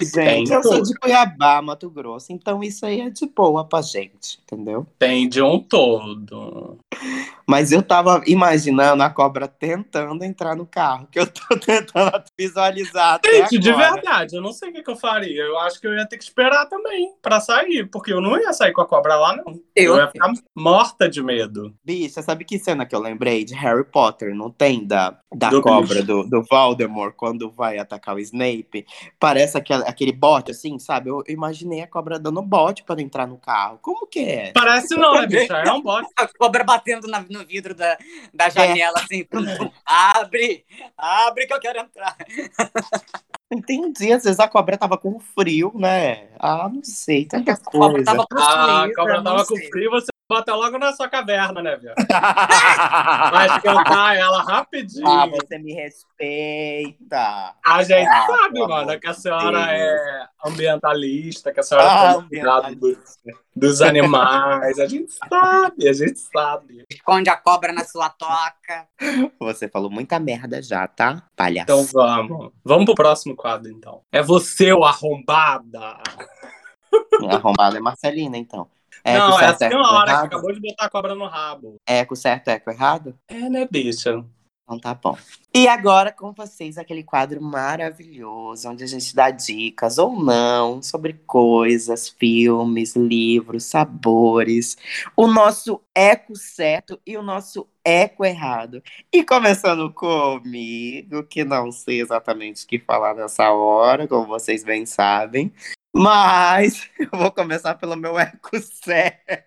[0.01, 3.82] Gente, Tem eu sou de Cuiabá, Mato Grosso, então isso aí é de boa pra
[3.82, 4.86] gente, entendeu?
[4.99, 6.78] Tem de um todo.
[7.48, 13.16] Mas eu tava imaginando a cobra tentando entrar no carro, que eu tô tentando visualizar
[13.16, 15.41] até Gente, de verdade, eu não sei o que, que eu faria.
[15.44, 18.54] Eu acho que eu ia ter que esperar também pra sair, porque eu não ia
[18.54, 19.60] sair com a cobra lá, não.
[19.76, 21.74] Eu, Eu- ia ficar morta de medo.
[21.84, 23.44] Bicha, sabe que cena que eu lembrei?
[23.44, 24.86] De Harry Potter, não tem?
[24.86, 26.04] Da, da Do cobra bicho.
[26.06, 28.86] do, do Voldemort, quando vai atacar o Snape.
[29.20, 31.10] Parece aquele, aquele bote, assim, sabe?
[31.10, 33.80] Eu imaginei a cobra dando bote para entrar no carro.
[33.82, 34.52] Como que é?
[34.54, 35.54] Parece não, né, bicha?
[35.58, 36.08] É um bote.
[36.18, 37.98] A cobra batendo na- no vidro da,
[38.34, 39.24] da janela, assim.
[39.24, 39.72] tum, tum.
[39.86, 40.66] Abre!
[40.98, 42.16] Abre que eu quero entrar.
[43.52, 46.30] Entendi, às vezes a cobra tava com frio, né?
[46.39, 48.06] Ah, não sei, tanta A cobra coisa.
[48.06, 51.76] tava Ah, a cobra não tava com frio, você bota logo na sua caverna, né,
[51.78, 51.96] viado?
[53.32, 55.08] Vai esquentar ela rapidinho.
[55.08, 57.54] ah, você me respeita.
[57.66, 59.70] A gente Ah, sabe, mano, que a senhora Deus.
[60.02, 62.98] é ambientalista, que a senhora Ah, toma cuidado do-
[63.56, 64.80] dos animais.
[64.80, 66.84] A gente sabe, a gente sabe.
[66.89, 68.88] Esconde a cobra na sua toca.
[69.39, 71.24] Você falou muita merda já, tá?
[71.36, 71.64] Palhaço.
[71.72, 72.52] Então vamos.
[72.64, 74.02] Vamos pro próximo quadro, então.
[74.10, 75.98] É você, o arrombada.
[77.30, 78.70] Arrombado é Marcelina, então.
[79.04, 81.28] É Não, com é a certo, eco senhora que acabou de botar a cobra no
[81.28, 81.76] rabo.
[81.86, 83.20] É com certo, eco errado?
[83.28, 84.24] É, né, bicha?
[84.64, 85.18] Então tá bom.
[85.54, 91.14] E agora com vocês aquele quadro maravilhoso, onde a gente dá dicas ou não sobre
[91.28, 94.78] coisas, filmes, livros, sabores,
[95.18, 98.82] o nosso eco certo e o nosso eco errado.
[99.12, 104.86] E começando comigo, que não sei exatamente o que falar nessa hora, como vocês bem
[104.86, 105.54] sabem.
[105.96, 109.44] Mas eu vou começar pelo meu eco certo.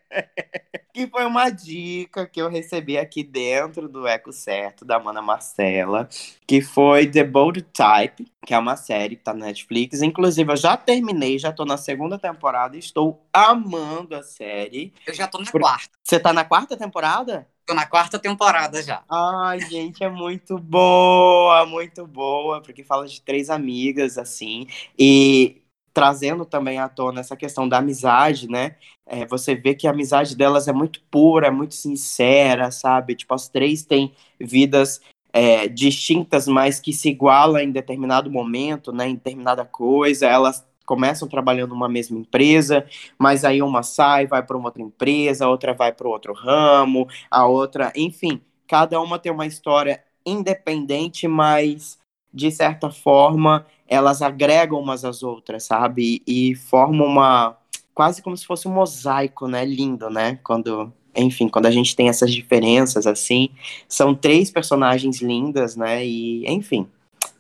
[0.93, 6.09] Que foi uma dica que eu recebi aqui dentro do Eco Certo, da Mana Marcela,
[6.47, 10.01] que foi The Bold Type, que é uma série que tá na Netflix.
[10.01, 14.95] Inclusive, eu já terminei, já tô na segunda temporada e estou amando a série.
[15.07, 15.91] Eu já tô na Por- quarta.
[16.03, 17.47] Você tá na quarta temporada?
[17.67, 19.03] Tô na quarta temporada já.
[19.11, 25.63] Ai, gente, é muito boa, muito boa, porque fala de três amigas, assim, e
[25.93, 28.77] trazendo também à tona essa questão da amizade, né?
[29.05, 33.17] É, você vê que a amizade delas é muito pura, é muito sincera, sabe?
[33.17, 35.01] Tipo, as três têm vidas
[35.33, 41.29] é, distintas, mas que se igualam em determinado momento, né, em determinada coisa, elas começam
[41.29, 42.87] trabalhando numa mesma empresa,
[43.19, 47.09] mas aí uma sai, vai para uma outra empresa, a outra vai para outro ramo,
[47.31, 51.99] a outra, enfim, cada uma tem uma história independente, mas
[52.33, 56.23] de certa forma elas agregam umas às outras, sabe?
[56.27, 57.57] E, e formam uma
[57.95, 59.65] quase como se fosse um mosaico, né?
[59.65, 60.39] Lindo, né?
[60.43, 63.49] Quando enfim, quando a gente tem essas diferenças assim,
[63.89, 66.05] são três personagens lindas, né?
[66.05, 66.87] E, enfim,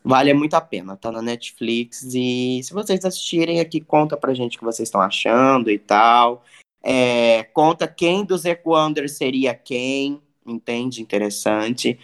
[0.06, 2.04] vale muito a pena, tá na Netflix.
[2.14, 6.44] E se vocês assistirem aqui, conta pra gente o que vocês estão achando e tal.
[6.80, 11.02] É, conta quem dos Equander seria quem, entende?
[11.02, 11.98] Interessante.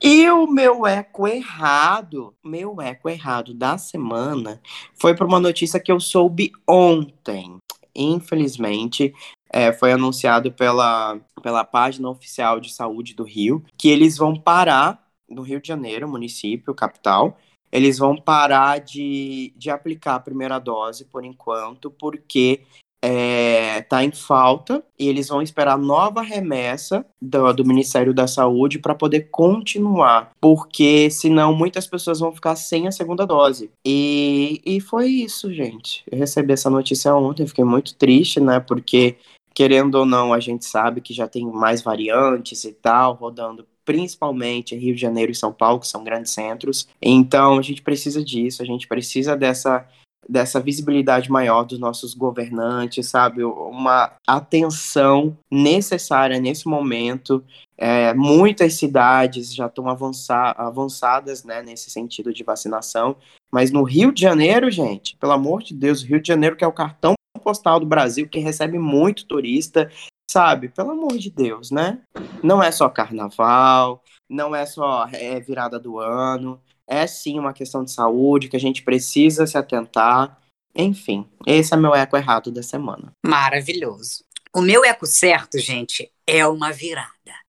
[0.00, 4.60] E o meu eco errado, meu eco errado da semana
[4.94, 7.56] foi para uma notícia que eu soube ontem.
[7.96, 9.14] Infelizmente,
[9.50, 15.07] é, foi anunciado pela, pela página oficial de saúde do Rio que eles vão parar
[15.28, 17.36] no Rio de Janeiro, município, capital,
[17.70, 22.62] eles vão parar de, de aplicar a primeira dose por enquanto, porque
[23.00, 28.78] é, tá em falta e eles vão esperar nova remessa do, do Ministério da Saúde
[28.78, 33.70] para poder continuar, porque senão muitas pessoas vão ficar sem a segunda dose.
[33.86, 36.02] E, e foi isso, gente.
[36.10, 38.58] Eu recebi essa notícia ontem, fiquei muito triste, né?
[38.58, 39.16] Porque,
[39.54, 44.76] querendo ou não, a gente sabe que já tem mais variantes e tal, rodando principalmente
[44.76, 46.86] Rio de Janeiro e São Paulo, que são grandes centros.
[47.00, 49.88] Então, a gente precisa disso, a gente precisa dessa
[50.28, 53.42] dessa visibilidade maior dos nossos governantes, sabe?
[53.42, 57.42] Uma atenção necessária nesse momento.
[57.78, 63.16] É, muitas cidades já estão avançadas né, nesse sentido de vacinação,
[63.50, 66.64] mas no Rio de Janeiro, gente, pelo amor de Deus, o Rio de Janeiro, que
[66.64, 69.90] é o cartão postal do Brasil, que recebe muito turista,
[70.30, 70.68] sabe?
[70.68, 72.00] Pelo amor de Deus, né?
[72.42, 77.84] Não é só carnaval, não é só é, virada do ano, é sim uma questão
[77.84, 80.38] de saúde que a gente precisa se atentar.
[80.74, 83.12] Enfim, esse é meu eco errado da semana.
[83.24, 84.24] Maravilhoso.
[84.54, 87.08] O meu eco certo, gente, é uma virada.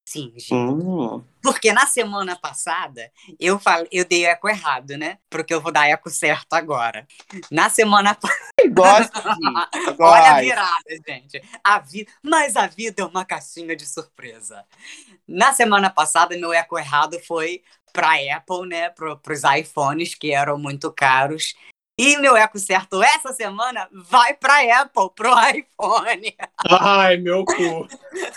[0.09, 0.55] Sim, gente.
[0.55, 1.23] Hum.
[1.39, 5.19] Porque na semana passada eu falei, eu dei eco errado, né?
[5.29, 7.07] Porque eu vou dar eco certo agora.
[7.51, 8.41] Na semana passada.
[8.71, 9.21] Gosto.
[10.01, 11.39] Olha a virada, gente.
[11.63, 14.65] A vida, mas a vida é uma caixinha de surpresa.
[15.27, 17.61] Na semana passada meu eco errado foi
[17.93, 18.89] para Apple, né?
[18.89, 21.53] Para os iPhones que eram muito caros.
[21.99, 26.33] E meu eco certo essa semana vai para Apple, pro iPhone.
[26.65, 27.87] Ai, meu cu.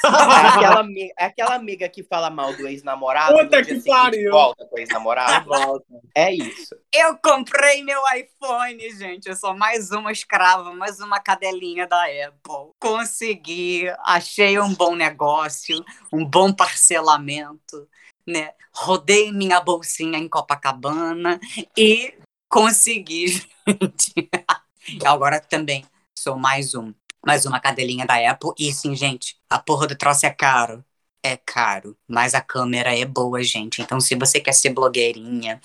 [0.04, 3.38] É aquela, amiga, é aquela amiga que fala mal do ex-namorado.
[3.38, 4.32] Puta que pariu.
[4.32, 5.48] Volta com o ex-namorado.
[6.14, 6.76] É isso.
[6.92, 9.30] Eu comprei meu iPhone, gente.
[9.30, 12.74] Eu sou mais uma escrava, mais uma cadelinha da Apple.
[12.78, 15.82] Consegui, achei um bom negócio,
[16.12, 17.88] um bom parcelamento,
[18.26, 18.50] né?
[18.74, 21.40] Rodei minha bolsinha em Copacabana
[21.74, 22.12] e
[22.52, 23.28] consegui,
[23.66, 24.28] gente.
[25.04, 25.84] Agora também
[26.16, 26.92] sou mais um,
[27.26, 28.50] mais uma cadelinha da Apple.
[28.58, 30.84] E sim, gente, a porra do troço é caro.
[31.24, 33.80] É caro, mas a câmera é boa, gente.
[33.80, 35.60] Então, se você quer ser blogueirinha,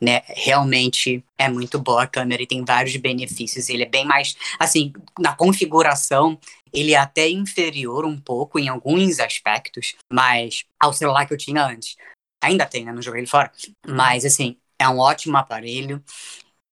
[0.00, 3.68] né, realmente é muito boa a câmera e tem vários benefícios.
[3.68, 4.90] Ele é bem mais, assim,
[5.20, 6.40] na configuração,
[6.72, 11.62] ele é até inferior um pouco em alguns aspectos, mas ao celular que eu tinha
[11.62, 11.94] antes.
[12.42, 12.92] Ainda tem, né?
[12.92, 13.52] Não joguei ele fora.
[13.86, 16.02] Mas, assim, é um ótimo aparelho.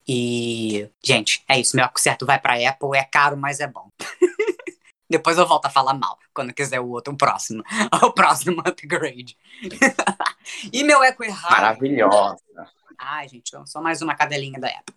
[0.06, 1.76] E, gente, é isso.
[1.76, 2.96] Meu certo vai para Apple.
[2.96, 3.88] É caro, mas é bom.
[5.08, 7.64] Depois eu volto a falar mal, quando quiser o outro, o próximo.
[8.02, 9.36] O próximo upgrade.
[10.72, 11.50] e meu eco errado.
[11.50, 12.38] Maravilhosa.
[12.96, 14.94] Ai, gente, sou mais uma cadelinha da Apple.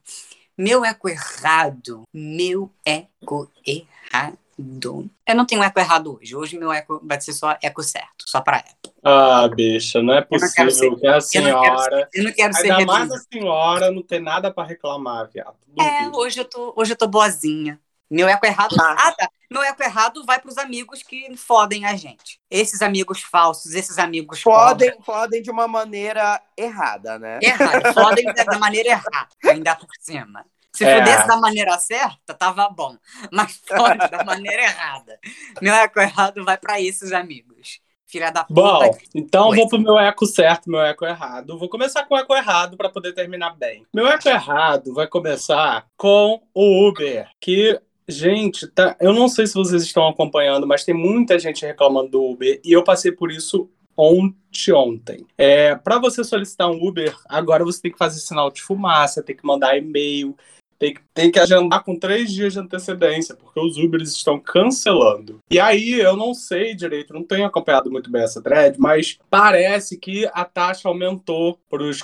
[0.57, 2.03] Meu eco errado.
[2.13, 4.37] Meu eco errado.
[4.57, 6.35] Eu não tenho eco errado hoje.
[6.35, 8.93] Hoje meu eco vai ser só eco certo, só para Apple.
[9.03, 12.09] Ah, bicha, não é Eu não quero possível ser- que a Eu não quero, senhora.
[12.13, 15.55] eu não quero ser Ainda mais a senhora não tem nada pra reclamar, viado.
[15.79, 17.79] É, hoje eu tô, hoje eu tô boazinha.
[18.09, 18.75] Meu eco errado.
[18.79, 19.11] Ah.
[19.11, 19.27] Tá.
[19.49, 22.39] Meu eco errado vai pros amigos que fodem a gente.
[22.49, 27.39] Esses amigos falsos, esses amigos Podem, podem de uma maneira errada, né?
[27.41, 27.93] Errado.
[27.93, 30.45] Fodem da maneira errada, ainda por cima.
[30.75, 30.99] Se É.
[30.99, 32.97] pudesse da maneira certa, tava bom.
[33.31, 35.19] Mas fode da maneira errada.
[35.61, 37.79] Meu eco errado vai pra esses amigos.
[38.07, 38.61] Filha da puta.
[38.61, 39.57] Bom, então Oi.
[39.57, 41.57] vou pro meu eco certo, meu eco errado.
[41.57, 43.85] Vou começar com o eco errado para poder terminar bem.
[43.93, 49.53] Meu eco errado vai começar com o Uber, que gente, tá, eu não sei se
[49.55, 53.67] vocês estão acompanhando, mas tem muita gente reclamando do Uber e eu passei por isso
[53.97, 55.25] ontem, ontem.
[55.37, 59.35] É, para você solicitar um Uber, agora você tem que fazer sinal de fumaça, tem
[59.35, 60.35] que mandar e-mail.
[60.77, 65.39] Tem que, tem que agendar com três dias de antecedência, porque os Ubers estão cancelando.
[65.49, 69.97] E aí, eu não sei direito, não tenho acompanhado muito bem essa thread, mas parece
[69.97, 72.03] que a taxa aumentou para os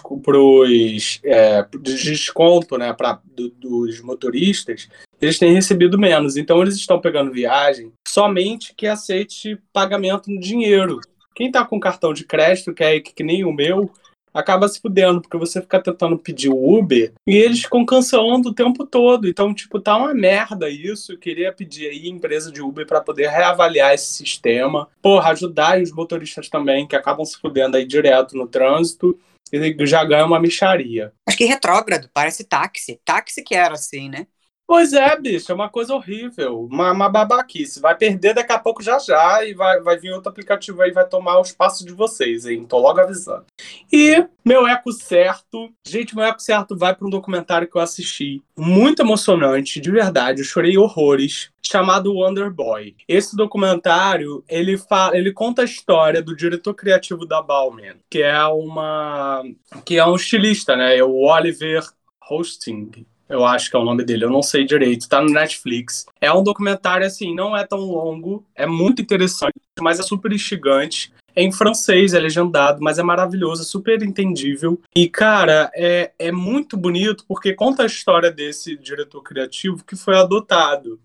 [1.23, 4.87] é, de desconto né, pra, do, dos motoristas.
[5.21, 6.37] Eles têm recebido menos.
[6.37, 10.99] Então, eles estão pegando viagem somente que aceite pagamento no dinheiro.
[11.35, 13.89] Quem está com cartão de crédito, que é que nem o meu,
[14.33, 18.53] acaba se fudendo, porque você fica tentando pedir o Uber e eles ficam cancelando o
[18.53, 19.27] tempo todo.
[19.27, 21.13] Então, tipo, tá uma merda isso.
[21.13, 24.87] Eu queria pedir aí empresa de Uber para poder reavaliar esse sistema.
[25.01, 29.17] Porra, ajudar os motoristas também, que acabam se fudendo aí direto no trânsito.
[29.51, 31.11] E já ganha uma micharia.
[31.27, 32.99] Acho que retrógrado, parece táxi.
[33.03, 34.27] Táxi que era assim, né?
[34.69, 37.79] Pois é, bicho, é uma coisa horrível, uma, uma babaquice.
[37.79, 41.07] Vai perder daqui a pouco já já e vai, vai vir outro aplicativo aí vai
[41.07, 42.67] tomar o espaço de vocês, hein?
[42.67, 43.47] Tô logo avisando.
[43.91, 48.43] E meu eco certo, gente, meu eco certo vai para um documentário que eu assisti,
[48.55, 52.95] muito emocionante, de verdade, eu chorei horrores, chamado Wonder Boy.
[53.07, 58.45] Esse documentário, ele fala, ele conta a história do diretor criativo da Bauman, que é
[58.45, 59.41] uma
[59.83, 60.95] que é um estilista, né?
[60.95, 61.83] É o Oliver
[62.29, 66.05] Hosting eu acho que é o nome dele, eu não sei direito, tá no Netflix.
[66.19, 71.13] É um documentário, assim, não é tão longo, é muito interessante, mas é super instigante.
[71.35, 74.81] É em francês, é legendado, mas é maravilhoso, é super entendível.
[74.95, 80.17] E, cara, é, é muito bonito porque conta a história desse diretor criativo que foi
[80.17, 80.99] adotado,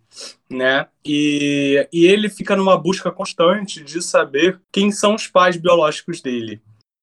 [0.51, 0.87] né?
[1.05, 6.61] E, e ele fica numa busca constante de saber quem são os pais biológicos dele.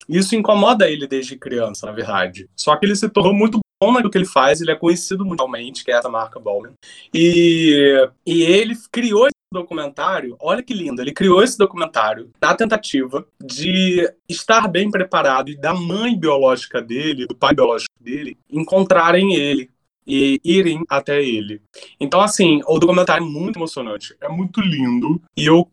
[0.09, 2.49] Isso incomoda ele desde criança, na verdade.
[2.55, 5.84] Só que ele se tornou muito bom naquilo que ele faz, ele é conhecido mundialmente,
[5.84, 6.73] que é essa marca Bowman.
[7.11, 13.25] E, e ele criou esse documentário, olha que lindo, ele criou esse documentário na tentativa
[13.43, 19.69] de estar bem preparado e da mãe biológica dele, do pai biológico dele, encontrarem ele
[20.05, 21.61] e irem até ele.
[21.99, 25.69] Então, assim, o documentário é muito emocionante, é muito lindo, e eu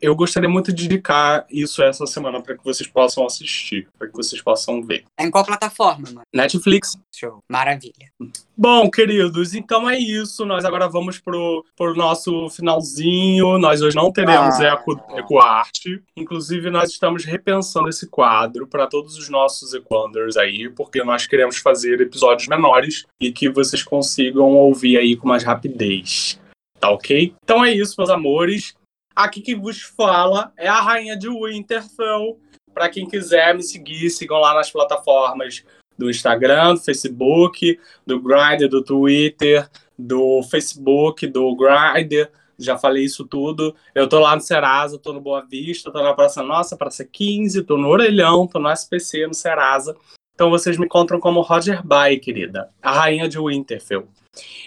[0.00, 4.14] eu gostaria muito de indicar isso essa semana para que vocês possam assistir, para que
[4.14, 5.04] vocês possam ver.
[5.18, 6.22] É em qual plataforma, mano?
[6.32, 6.96] Netflix.
[7.14, 7.42] Show.
[7.48, 8.10] Maravilha.
[8.56, 10.44] Bom, queridos, então é isso.
[10.44, 13.58] Nós agora vamos pro, pro nosso finalzinho.
[13.58, 14.66] Nós hoje não teremos ah.
[14.68, 16.02] eco, eco arte.
[16.16, 21.58] Inclusive, nós estamos repensando esse quadro para todos os nossos Equanders aí, porque nós queremos
[21.58, 26.40] fazer episódios menores e que vocês consigam ouvir aí com mais rapidez.
[26.78, 27.32] Tá ok?
[27.44, 28.74] Então é isso, meus amores.
[29.14, 32.38] Aqui que vos fala é a rainha de Winterfell.
[32.72, 35.62] Para quem quiser me seguir, sigam lá nas plataformas
[35.98, 42.30] do Instagram, do Facebook, do Grindr, do Twitter, do Facebook, do Grindr.
[42.58, 43.74] Já falei isso tudo.
[43.94, 47.62] Eu tô lá no Serasa, tô no Boa Vista, tô na Praça Nossa, Praça 15,
[47.64, 49.96] tô no Orelhão, tô no SPC, no Serasa.
[50.42, 54.08] Então vocês me encontram como Roger Bay, querida, a rainha de Winterfell.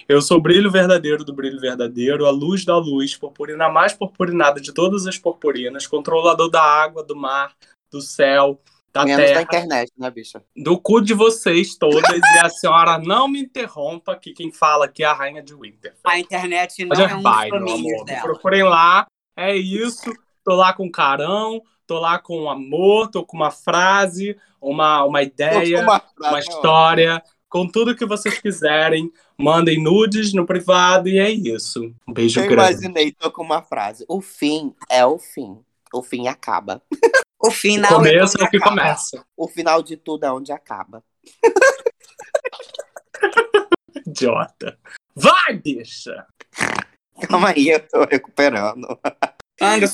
[0.08, 4.62] Eu sou o brilho verdadeiro do brilho verdadeiro, a luz da luz, purpurina mais purpurinada
[4.62, 7.54] de todas as purpurinas, controlador da água, do mar,
[7.92, 8.58] do céu,
[8.94, 9.36] da Menos terra.
[9.36, 10.42] da internet, né, bicha?
[10.56, 15.04] Do cu de vocês todas, e a senhora não me interrompa, que quem fala aqui
[15.04, 15.94] é a rainha de Winter.
[16.06, 18.00] A internet não Roger é um Bay, dos meu amor.
[18.00, 18.22] Me dela.
[18.22, 19.06] procurem lá,
[19.36, 20.10] é isso.
[20.42, 25.82] Tô lá com carão, tô lá com amor, tô com uma frase, uma, uma ideia,
[25.82, 26.38] Uma frase, uma ó.
[26.40, 29.12] história, com tudo que vocês quiserem.
[29.38, 31.94] Mandem nudes no privado e é isso.
[32.08, 32.72] Um beijo Eu grande.
[32.74, 34.06] imaginei, tô com uma frase.
[34.08, 35.60] O fim é o fim.
[35.94, 36.82] O fim acaba.
[37.38, 38.72] O O final é começo quando é o que acaba.
[38.76, 39.26] começa.
[39.38, 41.04] O final de tudo é onde acaba.
[44.08, 44.80] Idiota.
[45.16, 46.26] Vai, bicha!
[47.30, 48.98] Calma aí, eu tô recuperando.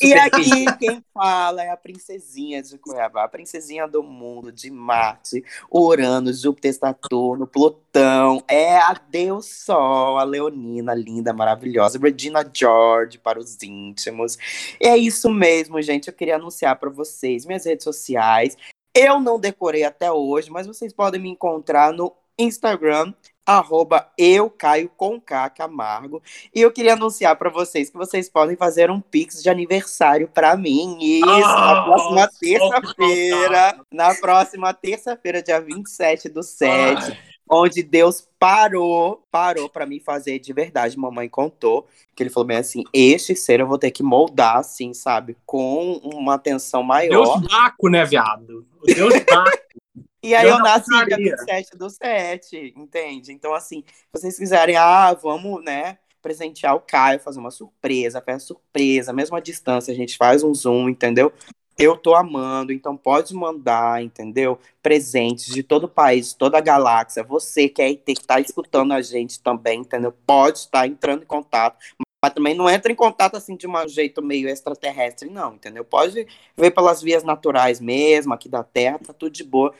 [0.01, 5.43] E aqui quem fala é a princesinha de Cuiabá, a princesinha do mundo, de Marte,
[5.71, 8.43] Urano, Júpiter, Saturno, Plutão.
[8.47, 14.35] É a Deus Sol, a Leonina, linda, maravilhosa, Regina George para os íntimos.
[14.79, 16.07] E é isso mesmo, gente.
[16.07, 18.57] Eu queria anunciar para vocês minhas redes sociais.
[18.95, 23.13] Eu não decorei até hoje, mas vocês podem me encontrar no Instagram,
[23.45, 26.21] arroba eu caio com K Camargo.
[26.53, 30.55] E eu queria anunciar para vocês que vocês podem fazer um pix de aniversário para
[30.55, 30.97] mim.
[31.01, 33.79] Isso, na Ah, próxima terça-feira.
[33.91, 37.11] Na próxima terça-feira, dia 27 do 7.
[37.11, 37.17] Ai.
[37.53, 40.97] Onde Deus parou, parou para mim fazer de verdade.
[40.97, 41.85] Mamãe contou
[42.15, 45.35] que ele falou bem assim: este ser eu vou ter que moldar, assim, sabe?
[45.45, 47.39] Com uma atenção maior.
[47.39, 48.65] Deus Baco, né, viado?
[48.85, 49.80] Deus Baco.
[50.23, 51.35] E aí Eu eu nasci dia faria.
[51.37, 53.31] 27 do 7, entende?
[53.31, 58.47] Então, assim, se vocês quiserem, ah, vamos, né, presentear o Caio, fazer uma surpresa, festa
[58.49, 61.33] surpresa, mesmo à distância, a gente faz um zoom, entendeu?
[61.77, 64.59] Eu tô amando, então pode mandar, entendeu?
[64.83, 67.23] Presentes de todo o país, toda a galáxia.
[67.23, 70.11] Você que é IT, que tá escutando a gente também, entendeu?
[70.27, 71.77] Pode estar entrando em contato.
[72.23, 75.83] Mas também não entra em contato assim de um jeito meio extraterrestre, não, entendeu?
[75.83, 79.73] Pode ver pelas vias naturais mesmo, aqui da Terra, tá tudo de boa.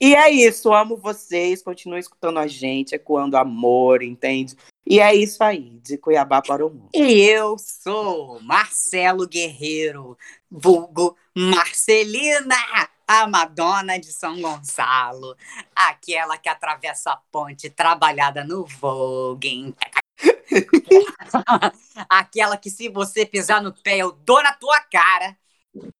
[0.00, 4.56] E é isso, amo vocês, continue escutando a gente, ecoando amor, entende?
[4.84, 6.90] E é isso aí, de Cuiabá para o mundo.
[6.92, 10.18] E eu sou Marcelo Guerreiro,
[10.50, 12.56] vulgo Marcelina,
[13.06, 15.36] a Madonna de São Gonçalo,
[15.74, 19.74] aquela que atravessa a ponte trabalhada no Vogue.
[22.08, 25.36] aquela que se você pisar no pé eu dou na tua cara,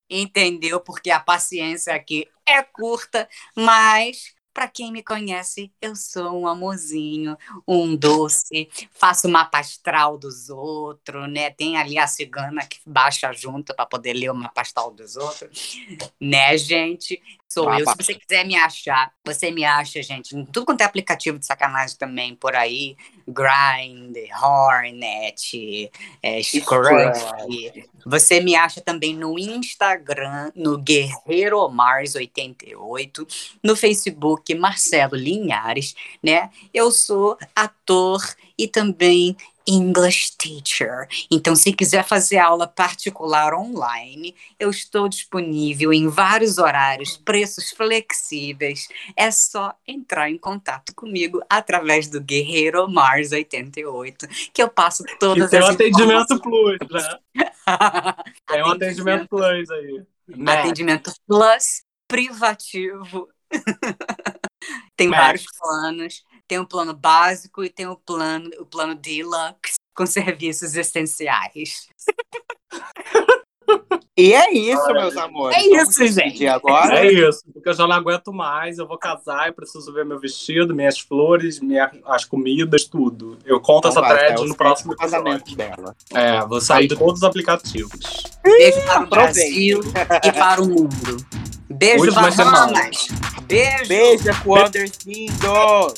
[0.09, 0.81] entendeu?
[0.81, 7.37] Porque a paciência aqui é curta, mas para quem me conhece, eu sou um amorzinho,
[7.67, 11.51] um doce, faço mapa astral dos outros, né?
[11.51, 15.79] Tem ali a cigana que baixa junto para poder ler o mapa astral dos outros,
[16.21, 17.21] né, gente?
[17.53, 17.87] Sou eu.
[17.87, 21.45] Se você quiser me achar, você me acha, gente, em tudo quanto é aplicativo de
[21.45, 22.97] sacanagem também por aí.
[23.29, 25.91] Grind, Hornet,
[26.23, 26.41] é.
[28.07, 36.51] Você me acha também no Instagram, no Guerreiro Mars88, no Facebook Marcelo Linhares, né?
[36.73, 38.23] Eu sou ator
[38.59, 39.37] e também
[39.67, 41.07] English teacher.
[41.31, 48.89] Então, se quiser fazer aula particular online, eu estou disponível em vários horários, preços flexíveis.
[49.17, 55.47] É só entrar em contato comigo através do Guerreiro Mars 88, que eu passo todas
[55.47, 57.19] e tem as um atendimento plus, né?
[58.49, 60.03] Tem um atendimento plus aí.
[60.27, 60.53] Né?
[60.53, 63.29] Atendimento plus privativo.
[64.97, 65.23] tem Max.
[65.23, 66.25] vários planos.
[66.49, 71.89] Tem um plano básico e tem o plano, o plano deluxe com serviços essenciais.
[74.15, 75.57] E é isso, Olha, meus amores.
[75.57, 76.47] é Vamos isso, despedir gente.
[76.47, 76.99] agora.
[76.99, 80.19] É isso, porque eu já não aguento mais, eu vou casar, eu preciso ver meu
[80.19, 83.39] vestido, minhas flores, minha, as comidas, tudo.
[83.47, 85.97] Eu conto Então essa vai, thread é o no próximo casamento dela.
[86.13, 87.99] É, vou sair de todos os aplicativos.
[88.43, 89.07] Beijo para o.
[89.07, 89.81] Brasil
[90.23, 91.42] e para o mundo.
[91.73, 93.09] Beijo, Última Bahamas.
[93.47, 93.89] Beijo.
[93.89, 95.95] Beijo com o Andercindo!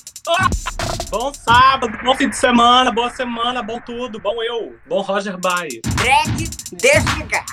[1.10, 5.80] Bom sábado, bom fim de semana, boa semana, bom tudo, bom eu, bom Roger Bye.
[5.96, 7.44] Drag desligar.